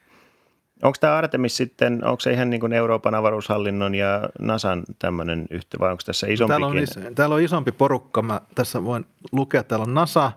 [0.83, 5.79] Onko tämä Artemis sitten, onko se ihan niin kuin Euroopan avaruushallinnon ja NASAn tämmöinen yhtä
[5.79, 6.87] vai onko tässä isompikin?
[6.87, 8.21] Täällä on, täällä on isompi porukka.
[8.21, 10.31] Mä tässä voin lukea, täällä on NASA,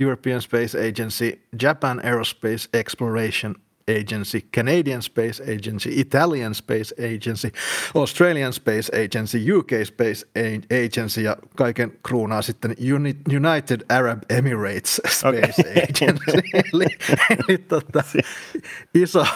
[0.00, 3.54] European Space Agency, Japan Aerospace Exploration
[3.88, 7.52] Agency, Canadian Space Agency, Italian Space Agency,
[7.94, 10.26] Australian Space Agency, UK Space
[10.84, 12.76] Agency ja kaiken kruunaa sitten
[13.36, 15.82] United Arab Emirates Space okay.
[15.82, 16.30] Agency.
[16.74, 16.86] eli
[17.48, 18.02] eli tota,
[18.94, 19.26] iso,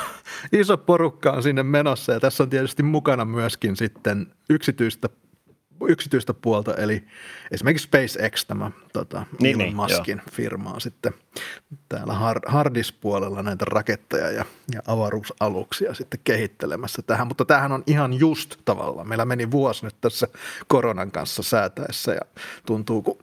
[0.53, 5.09] iso porukka on sinne menossa ja tässä on tietysti mukana myöskin sitten yksityistä
[5.89, 7.05] yksityistä puolta, eli
[7.51, 10.27] esimerkiksi SpaceX, tämä tota, niin, Elon niin, Muskin joo.
[10.33, 11.15] firma on sitten
[11.89, 12.15] täällä
[12.47, 19.09] Hardis-puolella näitä raketteja ja, ja avaruusaluksia sitten kehittelemässä tähän, mutta tämähän on ihan just tavallaan.
[19.09, 20.29] Meillä meni vuosi nyt tässä
[20.69, 22.21] koronan kanssa säätäessä ja
[22.67, 23.19] tuntuu, kun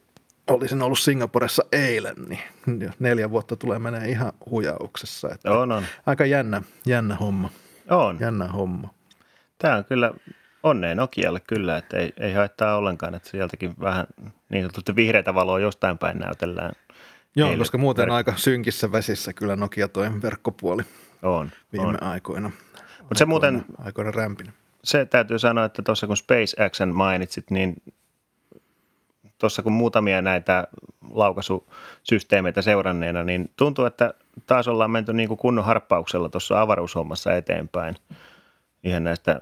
[0.48, 5.30] olisin ollut Singaporessa eilen, niin neljä vuotta tulee menee ihan hujauksessa.
[5.34, 5.84] Että on, on.
[6.06, 7.50] Aika jännä, jännä homma.
[7.90, 8.18] On.
[8.20, 8.94] Jännä homma.
[9.58, 10.14] Tämä on kyllä
[10.64, 14.08] Onneen Nokialle kyllä, että ei, ei haittaa ollenkaan, että sieltäkin vähän
[14.50, 16.72] niin sanotusti vihreitä valoa jostain päin näytellään.
[17.36, 20.84] Joo, koska muuten verk- aika synkissä vesissä kyllä Nokia toi verkkopuoli
[21.24, 22.04] on, viime on.
[22.04, 22.52] aikoina.
[23.00, 24.54] Mutta se muuten, aikoina rämpin.
[24.84, 27.76] Se täytyy sanoa, että tuossa kun SpaceXn mainitsit, niin
[29.38, 30.68] tuossa kun muutamia näitä
[31.10, 34.14] laukaisusysteemeitä seuranneena, niin tuntuu, että
[34.46, 37.96] taas ollaan menty niin kuin kunnon harppauksella tuossa avaruushommassa eteenpäin.
[38.84, 39.40] Ihan näistä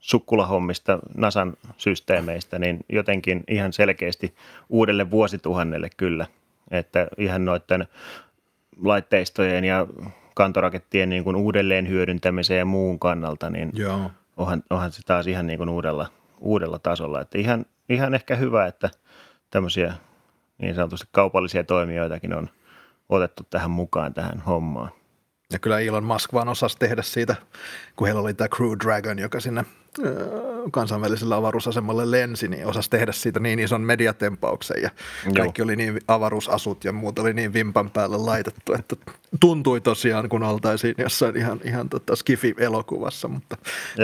[0.00, 4.34] sukkulahommista, NASAn systeemeistä, niin jotenkin ihan selkeästi
[4.68, 6.26] uudelle vuosituhannelle kyllä.
[6.70, 7.88] Että ihan noiden
[8.82, 9.86] laitteistojen ja
[10.34, 14.10] kantorakettien niin kuin uudelleen hyödyntämisen ja muun kannalta, niin Joo.
[14.36, 16.06] Onhan, onhan se taas ihan niin kuin uudella,
[16.40, 17.20] uudella tasolla.
[17.20, 18.90] Että ihan, ihan ehkä hyvä, että
[19.50, 19.94] tämmöisiä
[20.58, 22.48] niin sanotusti kaupallisia toimijoitakin on
[23.08, 24.90] otettu tähän mukaan tähän hommaan.
[25.52, 27.36] Ja kyllä Elon Musk vaan osasi tehdä siitä,
[27.96, 29.64] kun heillä oli tämä Crew Dragon, joka sinne
[30.72, 34.90] kansainvälisellä avaruusasemalle lensi, niin osasi tehdä siitä niin ison mediatempauksen ja
[35.36, 35.64] kaikki Joo.
[35.64, 38.96] oli niin avaruusasut ja muut oli niin vimpan päälle laitettu, että
[39.40, 43.56] tuntui tosiaan, kun oltaisiin jossain ihan, ihan tota Skifi-elokuvassa, mutta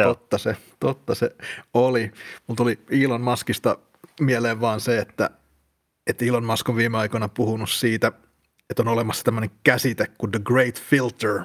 [0.03, 1.31] totta se, totta se
[1.75, 2.13] oli.
[2.47, 3.79] Mulla tuli Elon Muskista
[4.21, 5.31] mieleen vaan se, että,
[6.07, 8.13] että Elon Musk on viime aikoina puhunut siitä–
[8.71, 11.43] että on olemassa tämmöinen käsite kuin the great filter.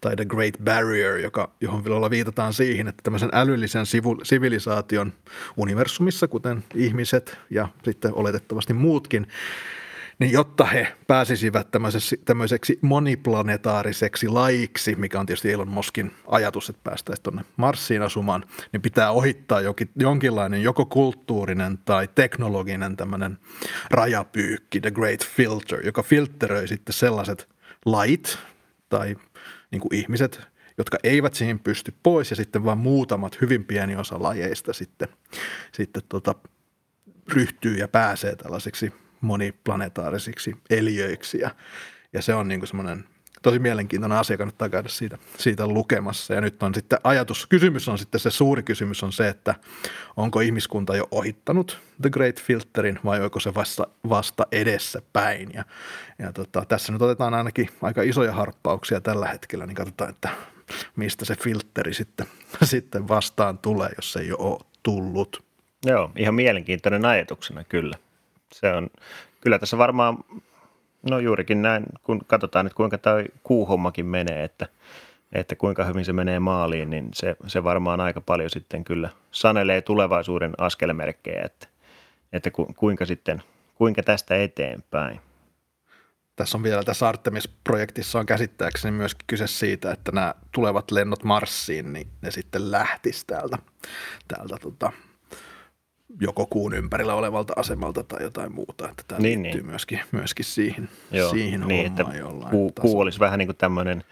[0.00, 5.12] tai The Great Barrier, joka, johon vielä viitataan siihen, että tämmöisen älyllisen sivu, sivilisaation
[5.56, 9.26] universumissa, kuten ihmiset ja sitten oletettavasti muutkin,
[10.18, 16.80] niin jotta he pääsisivät tämmöiseksi, tämmöiseksi moniplanetaariseksi lajiksi, mikä on tietysti Elon Muskin ajatus, että
[16.84, 23.38] päästäisiin tuonne Marsiin asumaan, niin pitää ohittaa jokin, jonkinlainen joko kulttuurinen tai teknologinen tämmöinen
[23.90, 27.48] rajapyykki, the great filter, joka filteröi sitten sellaiset
[27.84, 28.38] lait
[28.88, 29.16] tai
[29.70, 30.40] niin kuin ihmiset,
[30.78, 35.08] jotka eivät siihen pysty pois ja sitten vain muutamat hyvin pieni osa lajeista sitten,
[35.72, 36.34] sitten tota,
[37.28, 38.92] ryhtyy ja pääsee tällaiseksi
[39.24, 41.50] moniplanetaarisiksi eliöiksi ja,
[42.12, 43.04] ja se on niin kuin semmoinen
[43.44, 46.34] tosi mielenkiintoinen asia, kannattaa käydä siitä, siitä lukemassa.
[46.34, 49.54] Ja nyt on sitten ajatus, kysymys on sitten se suuri kysymys on se, että
[50.16, 55.50] onko ihmiskunta jo ohittanut The Great Filterin vai onko se vasta, vasta edessä päin.
[55.54, 55.64] Ja,
[56.18, 60.28] ja tota, tässä nyt otetaan ainakin aika isoja harppauksia tällä hetkellä, niin katsotaan, että
[60.96, 62.26] mistä se filteri sitten,
[62.62, 65.44] sitten vastaan tulee, jos se ei ole tullut.
[65.86, 67.96] Joo, ihan mielenkiintoinen ajatuksena kyllä
[68.54, 68.90] se on,
[69.40, 70.18] kyllä tässä varmaan,
[71.10, 74.68] no juurikin näin, kun katsotaan, että kuinka tämä kuuhommakin menee, että,
[75.32, 79.80] että kuinka hyvin se menee maaliin, niin se, se varmaan aika paljon sitten kyllä sanelee
[79.80, 81.68] tulevaisuuden askelmerkkejä, että,
[82.32, 83.42] että ku, kuinka sitten,
[83.74, 85.20] kuinka tästä eteenpäin.
[86.36, 91.92] Tässä on vielä tässä Artemis-projektissa on käsittääkseni myöskin kyse siitä, että nämä tulevat lennot Marsiin,
[91.92, 93.58] niin ne sitten lähtis täältä,
[94.28, 94.92] täältä tota,
[96.20, 98.88] joko kuun ympärillä olevalta asemalta tai jotain muuta.
[98.88, 99.70] Että tämä niin, liittyy niin.
[99.70, 104.04] Myöskin, myöskin siihen, Joo, siihen niin, että jollain kuu, kuu olisi vähän niin kuin tämmöinen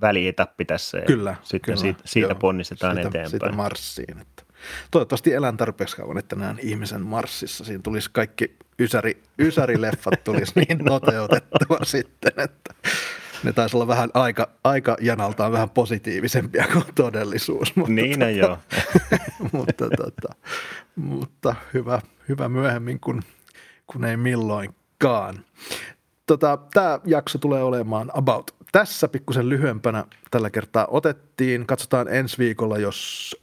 [0.00, 1.00] välietappi tässä.
[1.06, 1.36] Kyllä.
[1.42, 3.30] Sitten kyllä, siitä, siitä joo, ponnistetaan sitä, eteenpäin.
[3.30, 4.18] Sitä marssiin.
[4.20, 4.42] Että
[4.90, 7.64] toivottavasti elän tarpeeksi kauan, että näen ihmisen marssissa.
[7.64, 12.74] Siinä tulisi kaikki ysäri, ysärileffat tulisi niin toteutettua sitten, että
[13.42, 17.76] ne taisi olla vähän aika, aika janaltaan vähän positiivisempia kuin todellisuus.
[17.76, 18.58] Mutta niin tota, joo.
[19.52, 20.34] mutta, tota,
[20.96, 23.22] mutta hyvä, hyvä myöhemmin kuin,
[23.86, 25.44] kun ei milloinkaan.
[26.26, 31.66] Tota, Tämä jakso tulee olemaan about tässä pikkusen lyhyempänä tällä kertaa otettiin.
[31.66, 33.36] Katsotaan ensi viikolla, jos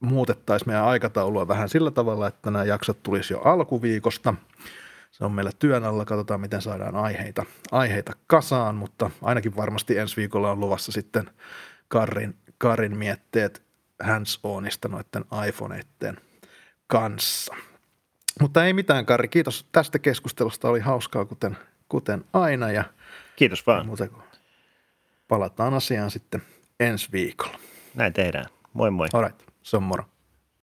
[0.00, 4.34] muutettaisiin meidän aikataulua vähän sillä tavalla, että nämä jaksot tulisi jo alkuviikosta–
[5.14, 10.16] se on meillä työn alla, katsotaan miten saadaan aiheita, aiheita kasaan, mutta ainakin varmasti ensi
[10.16, 11.30] viikolla on luvassa sitten
[11.88, 13.62] Karin, Karin mietteet
[14.02, 16.16] hands-onista noiden iPhoneiden
[16.86, 17.54] kanssa.
[18.40, 19.28] Mutta ei mitään, Kari.
[19.28, 20.68] Kiitos tästä keskustelusta.
[20.68, 21.56] Oli hauskaa, kuten,
[21.88, 22.70] kuten aina.
[22.70, 22.84] Ja
[23.36, 23.86] Kiitos vaan.
[23.86, 24.10] Muuten,
[25.28, 26.42] palataan asiaan sitten
[26.80, 27.58] ensi viikolla.
[27.94, 28.46] Näin tehdään.
[28.72, 29.08] Moi moi.
[29.12, 30.04] Alright, se on moro.